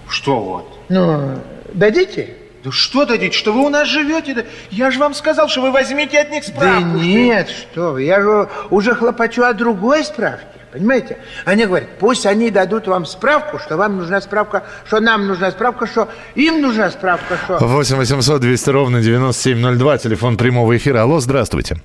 Что 0.09 0.41
вот? 0.41 0.79
Ну, 0.89 1.39
дадите? 1.75 2.37
Да 2.65 2.73
что 2.73 3.05
дадите? 3.05 3.37
Что 3.37 3.53
вы 3.53 3.67
у 3.67 3.69
нас 3.69 3.87
живете? 3.87 4.47
Я 4.71 4.91
же 4.91 4.99
вам 4.99 5.13
сказал, 5.15 5.49
что 5.49 5.61
вы 5.61 5.71
возьмите 5.71 6.19
от 6.19 6.31
них 6.31 6.45
справку. 6.45 6.83
Да 6.83 6.99
нет, 6.99 7.49
что 7.51 7.93
вы. 7.93 8.03
Я 8.05 8.23
же 8.23 8.49
уже 8.71 8.95
хлопочу 8.95 9.43
о 9.45 9.53
другой 9.53 10.05
справке. 10.05 10.58
Понимаете? 10.73 11.17
Они 11.45 11.65
говорят, 11.65 11.89
пусть 11.99 12.27
они 12.27 12.51
дадут 12.51 12.87
вам 12.87 13.07
справку, 13.07 13.59
что 13.59 13.77
вам 13.77 13.97
нужна 13.97 14.21
справка, 14.21 14.65
что 14.87 15.01
нам 15.01 15.27
нужна 15.27 15.51
справка, 15.51 15.87
что 15.87 16.09
им 16.35 16.61
нужна 16.61 16.91
справка, 16.91 17.37
что... 17.45 17.59
8 17.59 17.97
800 17.97 18.41
200 18.41 18.71
ровно 18.71 19.01
9702, 19.01 19.99
телефон 19.99 20.37
прямого 20.37 20.77
эфира. 20.77 21.03
Алло, 21.03 21.21
здравствуйте. 21.21 21.77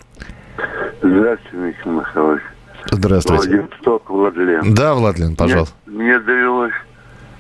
Здравствуйте, 1.02 1.58
Михаил 1.58 2.00
Михайлович. 2.00 2.42
Здравствуйте. 2.92 3.48
Владивосток, 3.50 4.10
Владлен. 4.10 4.74
Да, 4.74 4.94
Владлен, 4.94 5.36
пожалуйста. 5.36 5.76
Мне, 5.86 6.04
мне 6.04 6.20
довелось 6.20 6.74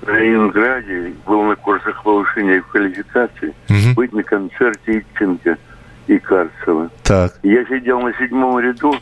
в 0.01 0.09
Ленинграде, 0.09 1.13
был 1.25 1.43
на 1.43 1.55
курсах 1.55 2.01
повышения 2.03 2.61
квалификации, 2.71 3.53
Мгм. 3.69 3.93
быть 3.95 4.13
на 4.13 4.23
концерте 4.23 4.99
Итченко 5.13 5.57
и 6.07 6.17
Карцева. 6.19 6.89
Так. 7.03 7.33
Я 7.43 7.65
сидел 7.65 7.99
на 8.01 8.13
седьмом 8.13 8.59
ряду 8.59 8.95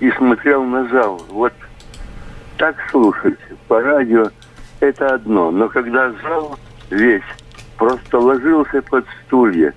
и 0.00 0.10
смотрел 0.12 0.64
на 0.64 0.88
зал. 0.88 1.22
Вот 1.30 1.52
так 2.56 2.76
слушать 2.90 3.38
по 3.68 3.80
радио 3.80 4.30
это 4.80 5.14
одно, 5.14 5.50
но 5.50 5.68
когда 5.68 6.12
зал 6.22 6.58
весь 6.90 7.22
просто 7.76 8.18
ложился 8.18 8.82
под 8.82 9.04
стулья, 9.26 9.74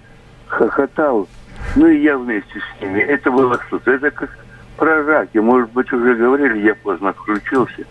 хохотал, 0.48 1.28
ну 1.76 1.88
и 1.88 2.02
я 2.02 2.18
вместе 2.18 2.60
с 2.60 2.82
ними, 2.82 3.00
это 3.00 3.32
было 3.32 3.60
что-то. 3.68 3.92
Это 3.92 4.12
как 4.12 4.30
про 4.78 5.04
раки, 5.04 5.38
может 5.38 5.72
быть, 5.72 5.92
уже 5.94 6.16
говорили, 6.16 6.66
я 6.66 6.76
поздно 6.76 7.10
отключился. 7.10 7.84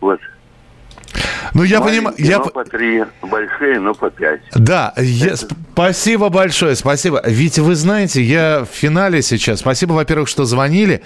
Вот. 0.00 0.20
Ну, 1.54 1.62
я 1.62 1.80
понимаю... 1.80 2.14
Я... 2.18 2.40
по 2.40 2.64
три, 2.64 3.04
большие, 3.22 3.80
но 3.80 3.94
по 3.94 4.10
пять. 4.10 4.42
Да, 4.54 4.92
я- 4.96 5.36
спасибо 5.36 6.28
большое, 6.28 6.74
спасибо. 6.74 7.22
Ведь 7.24 7.58
вы 7.58 7.74
знаете, 7.74 8.22
я 8.22 8.64
в 8.64 8.74
финале 8.74 9.22
сейчас. 9.22 9.60
Спасибо, 9.60 9.92
во-первых, 9.94 10.28
что 10.28 10.44
звонили. 10.44 11.02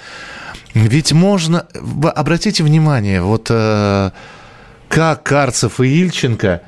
Ведь 0.75 1.13
можно... 1.13 1.67
Обратите 2.15 2.63
внимание, 2.63 3.23
вот 3.23 3.49
э, 3.51 4.11
как 4.89 5.23
Карцев 5.23 5.81
и 5.81 5.87
Ильченко 5.87 6.63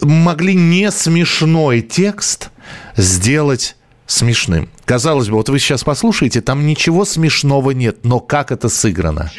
могли 0.00 0.54
не 0.54 0.90
смешной 0.90 1.80
текст 1.80 2.50
сделать 2.96 3.76
смешным. 4.06 4.70
Казалось 4.86 5.28
бы, 5.28 5.38
вот 5.38 5.48
вы 5.48 5.58
сейчас 5.58 5.82
послушаете, 5.82 6.40
там 6.40 6.64
ничего 6.64 7.04
смешного 7.04 7.72
нет, 7.72 8.04
но 8.04 8.20
как 8.20 8.52
это 8.52 8.68
сыграно? 8.68 9.32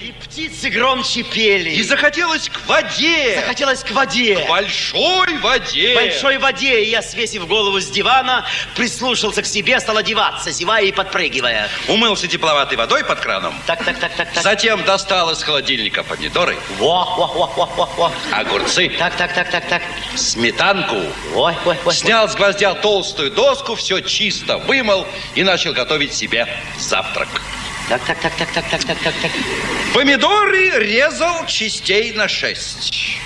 И 0.00 0.12
птицы 0.12 0.70
громче 0.70 1.22
пели. 1.22 1.70
И 1.70 1.82
захотелось 1.82 2.48
к 2.48 2.66
воде. 2.66 3.36
Захотелось 3.40 3.84
к 3.84 3.90
воде. 3.92 4.36
К 4.36 4.48
большой 4.48 5.36
воде. 5.38 5.92
К 5.92 5.94
большой 5.94 6.38
воде. 6.38 6.84
И 6.84 6.90
я, 6.90 7.02
свесив 7.02 7.46
голову 7.46 7.80
с 7.80 7.86
дивана, 7.88 8.46
прислушался 8.74 9.42
к 9.42 9.46
себе, 9.46 9.78
стал 9.78 9.98
одеваться, 9.98 10.50
зевая 10.50 10.84
и 10.84 10.92
подпрыгивая. 10.92 11.68
Умылся 11.88 12.26
тепловатой 12.28 12.78
водой 12.78 13.04
под 13.04 13.20
краном. 13.20 13.54
Так, 13.66 13.84
так, 13.84 13.98
так, 13.98 14.12
так, 14.16 14.32
так. 14.32 14.42
Затем 14.42 14.82
достал 14.84 15.30
из 15.30 15.42
холодильника 15.42 16.02
помидоры. 16.02 16.56
Во, 16.78 17.04
во, 17.16 17.26
во, 17.26 17.46
во, 17.46 17.66
во, 17.66 17.86
во. 17.96 18.12
Огурцы. 18.32 18.90
Так, 18.98 19.16
так, 19.16 19.34
так, 19.34 19.50
так, 19.50 19.68
так. 19.68 19.82
Сметанку. 20.16 20.96
Ой, 21.34 21.54
ой, 21.64 21.76
ой. 21.84 21.94
Снял 21.94 22.28
с 22.28 22.34
гвоздя 22.34 22.74
толстую 22.74 23.30
доску, 23.30 23.74
все 23.74 24.00
чисто 24.00 24.58
вымыл 24.80 25.06
и 25.34 25.42
начал 25.42 25.72
готовить 25.72 26.14
себе 26.14 26.48
завтрак. 26.78 27.28
Так, 27.88 28.02
так, 28.04 28.18
так, 28.20 28.32
так, 28.36 28.50
так, 28.52 28.68
так, 28.70 28.84
так, 28.84 28.98
так, 28.98 29.14
так. 29.20 29.30
Помидоры 29.94 30.70
резал 30.78 31.46
частей 31.46 32.12
на 32.12 32.28
шесть. 32.28 33.18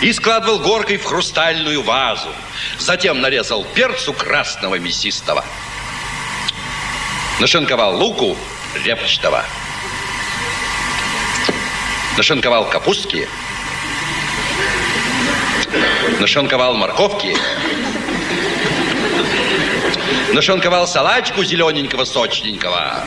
И 0.00 0.12
складывал 0.12 0.58
горкой 0.58 0.96
в 0.98 1.04
хрустальную 1.04 1.82
вазу. 1.82 2.28
Затем 2.78 3.20
нарезал 3.20 3.64
перцу 3.64 4.12
красного 4.12 4.78
мясистого. 4.78 5.44
Нашинковал 7.40 7.96
луку 7.96 8.36
репчатого. 8.84 9.44
Нашинковал 12.16 12.68
капустки. 12.68 13.28
Нашинковал 16.18 16.74
морковки. 16.74 17.36
Нашинковал 20.32 20.86
салатику 20.86 21.44
зелененького, 21.44 22.04
сочненького. 22.04 23.04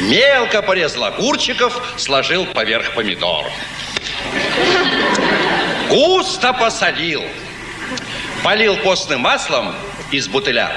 Мелко 0.00 0.62
порезал 0.62 1.04
огурчиков, 1.04 1.94
сложил 1.96 2.46
поверх 2.46 2.94
помидор. 2.94 3.46
Густо 5.88 6.52
посолил. 6.52 7.22
Полил 8.44 8.76
постным 8.76 9.20
маслом 9.20 9.74
из 10.12 10.28
бутыля. 10.28 10.72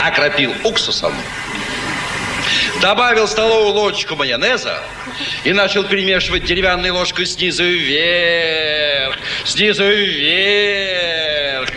Окропил 0.00 0.54
уксусом. 0.64 1.14
Добавил 2.80 3.28
столовую 3.28 3.74
ложечку 3.74 4.16
майонеза 4.16 4.82
и 5.44 5.52
начал 5.52 5.84
перемешивать 5.84 6.44
деревянной 6.44 6.90
ложкой 6.90 7.26
снизу 7.26 7.64
вверх, 7.64 9.18
снизу 9.44 9.84
вверх. 9.84 11.70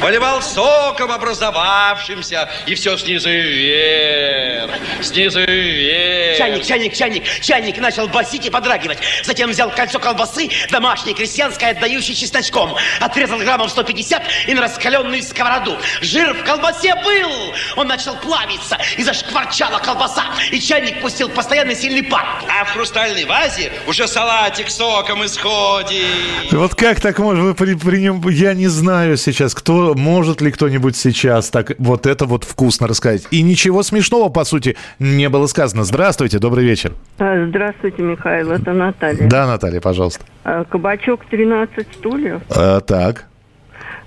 Поливал 0.00 0.42
соком 0.42 1.10
образовавшимся, 1.10 2.48
и 2.66 2.74
все 2.74 2.96
снизу 2.96 3.28
вверх, 3.28 4.70
снизу 5.02 5.40
вверх. 5.40 6.38
Чайник, 6.38 6.64
чайник, 6.64 6.94
чайник, 6.94 7.24
чайник 7.40 7.78
начал 7.78 8.06
басить 8.06 8.46
и 8.46 8.50
подрагивать. 8.50 8.98
Затем 9.24 9.50
взял 9.50 9.70
кольцо 9.70 9.98
колбасы, 9.98 10.50
домашней, 10.70 11.14
крестьянской, 11.14 11.70
отдающей 11.70 12.14
чесночком. 12.14 12.76
Отрезал 13.00 13.38
граммов 13.38 13.70
150 13.70 14.22
и 14.46 14.54
на 14.54 14.62
раскаленную 14.62 15.22
сковороду. 15.22 15.78
Жир 16.02 16.34
в 16.34 16.44
колбасе 16.44 16.94
был! 16.96 17.54
Он 17.76 17.88
начал 17.88 18.16
плавиться, 18.16 18.78
и 18.96 19.02
зашкварчала 19.02 19.78
колбаса. 19.78 20.24
И 20.52 20.60
чайник 20.60 21.00
пустил 21.00 21.28
постоянно 21.28 21.74
сильный 21.74 22.02
пар. 22.02 22.24
А 22.48 22.64
в 22.64 22.72
хрустальной 22.72 23.24
вазе 23.24 23.72
уже 23.88 24.06
салатик 24.06 24.70
соком 24.70 25.24
исходит. 25.24 26.52
Вот 26.52 26.74
как 26.74 27.00
так 27.00 27.18
вы 27.18 27.54
при, 27.54 27.74
при 27.74 27.98
нем, 27.98 28.22
я 28.28 28.54
не 28.54 28.68
знаю 28.68 29.16
сейчас, 29.16 29.54
кто, 29.54 29.94
может 29.94 30.40
ли 30.40 30.50
кто-нибудь 30.50 30.96
сейчас 30.96 31.50
так 31.50 31.72
вот 31.78 32.06
это 32.06 32.24
вот 32.26 32.44
вкусно 32.44 32.86
рассказать. 32.86 33.26
И 33.30 33.42
ничего 33.42 33.82
смешного, 33.82 34.28
по 34.28 34.44
сути, 34.44 34.76
не 34.98 35.28
было 35.28 35.46
сказано. 35.46 35.84
Здравствуйте, 35.84 36.38
добрый 36.38 36.64
вечер. 36.64 36.92
А, 37.18 37.46
Здравствуйте, 37.48 38.02
Михаил, 38.02 38.52
это 38.52 38.72
Наталья. 38.72 39.28
Да, 39.28 39.46
Наталья, 39.46 39.80
пожалуйста. 39.80 40.24
А, 40.44 40.64
Кабачок 40.64 41.24
13 41.30 41.86
стульев, 41.98 42.42
А, 42.50 42.80
так. 42.80 43.26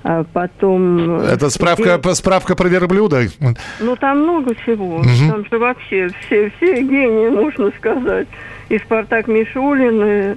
А 0.03 0.23
потом... 0.23 1.19
э, 1.21 1.33
Это 1.33 1.49
справка, 1.49 1.99
справка 2.13 2.55
про 2.55 2.67
верблюда. 2.69 3.23
Ну, 3.79 3.95
там 3.97 4.21
много 4.23 4.53
всего. 4.55 4.99
Мгм. 4.99 5.29
Там 5.29 5.45
же 5.45 5.57
вообще 5.59 6.09
все, 6.25 6.51
все 6.57 6.81
гении, 6.81 7.29
можно 7.29 7.71
сказать. 7.77 8.27
И 8.69 8.77
Спартак 8.77 9.27
Мишулин, 9.27 10.03
и, 10.03 10.35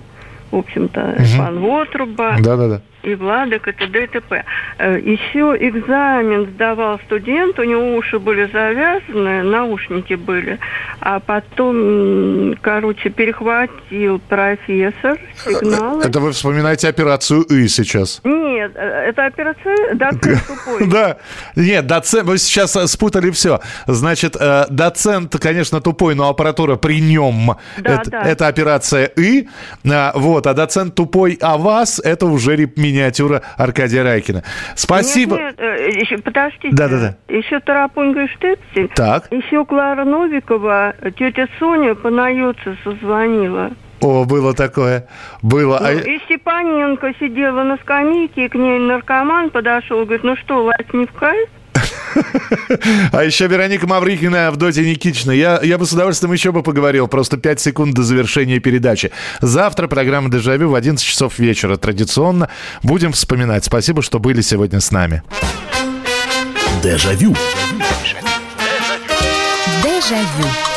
в 0.51 0.57
общем-то, 0.57 1.15
Мгм. 1.19 1.39
пан 1.39 1.59
Вотруба. 1.61 2.37
Да-да-да. 2.41 2.81
И 3.03 3.15
Владок, 3.17 3.67
и 3.67 3.73
т.д. 3.73 4.05
и 4.05 4.07
т.п. 4.07 4.45
Э, 4.79 4.99
Еще 4.99 5.57
экзамен 5.59 6.47
сдавал 6.55 7.01
студент, 7.07 7.59
у 7.59 7.65
него 7.65 7.97
уши 7.97 8.19
были 8.19 8.49
завязаны, 8.53 9.43
наушники 9.43 10.15
были. 10.15 10.59
А 11.01 11.19
потом, 11.19 12.55
короче, 12.61 13.11
перехватил 13.11 14.21
профессор 14.29 15.19
сигналы. 15.45 16.05
Это 16.05 16.21
вы 16.21 16.31
вспоминаете 16.31 16.89
операцию 16.89 17.43
«И» 17.43 17.67
сейчас. 17.67 18.21
Нет, 18.23 18.73
э, 18.77 19.09
это 19.09 19.27
операция 19.27 19.95
доцент 19.95 20.47
тупой. 20.47 20.87
Да, 20.87 21.17
нет, 21.57 21.87
доцент, 21.87 22.29
вы 22.29 22.39
сейчас 22.39 22.77
э, 22.77 22.87
спутали 22.87 23.31
все. 23.31 23.61
Значит, 23.87 24.37
доцент, 24.71 25.37
конечно, 25.41 25.81
тупой, 25.81 26.15
но 26.15 26.29
аппаратура 26.29 26.77
при 26.77 27.01
нем. 27.01 27.57
Да, 27.79 27.95
это, 27.95 28.11
да. 28.11 28.23
это 28.23 28.47
операция 28.47 29.07
И. 29.07 29.49
Вот, 30.15 30.47
а 30.47 30.55
доцент 30.55 30.95
тупой, 30.95 31.39
а 31.41 31.57
вас, 31.57 32.01
это 32.03 32.27
уже 32.27 32.55
реп- 32.55 32.77
миниатюра 32.93 33.43
Аркадия 33.57 34.03
Райкина. 34.03 34.43
Спасибо. 34.75 35.37
Нет, 35.37 35.59
нет, 35.59 35.61
э, 35.61 35.91
еще, 36.01 36.19
подождите. 36.19 36.69
Да-да-да. 36.73 37.17
Еще 37.35 37.61
Тарапунька 37.61 38.23
и 38.23 38.29
Штепсель. 38.29 38.89
Так. 38.95 39.29
Еще 39.33 39.65
Клара 39.65 40.05
Новикова, 40.05 40.95
тетя 41.19 41.49
Соня 41.59 41.95
по 41.95 42.11
наёце 42.11 42.77
созвонила. 42.85 43.71
О, 44.01 44.25
было 44.25 44.53
такое. 44.53 45.07
Было. 45.43 45.79
Ну, 45.81 45.87
А- 45.87 45.93
и 45.93 46.19
Степаненко 46.25 47.13
сидела 47.21 47.63
на 47.63 47.77
скамейке, 47.79 48.47
и 48.47 48.49
к 48.49 48.55
ней 48.57 48.79
наркоман 48.79 49.51
подошел, 49.51 50.05
говорит, 50.05 50.25
ну 50.25 50.37
что, 50.37 50.65
власть 50.65 50.93
не 50.93 51.07
в 51.07 51.13
кайф? 51.13 51.49
А 53.13 53.25
еще 53.25 53.47
Вероника 53.47 53.87
Маврикина, 53.87 54.49
Авдотья 54.49 54.83
Никитична. 54.83 55.31
Я, 55.33 55.61
я 55.63 55.79
бы 55.79 55.87
с 55.87 55.93
удовольствием 55.93 56.33
еще 56.33 56.53
бы 56.53 56.63
поговорил. 56.63 57.09
Просто 57.09 57.37
5 57.37 57.61
секунд 57.61 57.95
до 57.95 58.03
завершения 58.03 58.59
передачи. 58.59 59.11
Завтра 59.41 59.89
программа 59.89 60.31
«Дежавю» 60.31 60.71
в 60.71 60.75
11 60.75 61.05
часов 61.05 61.39
вечера. 61.39 61.77
Традиционно 61.77 62.49
будем 62.83 63.13
вспоминать. 63.13 63.65
Спасибо, 63.65 64.03
что 64.03 64.19
были 64.19 64.41
сегодня 64.41 64.81
с 64.81 64.91
нами. 64.91 65.23
Дежавю. 66.83 67.35
Дежавю. 69.83 70.72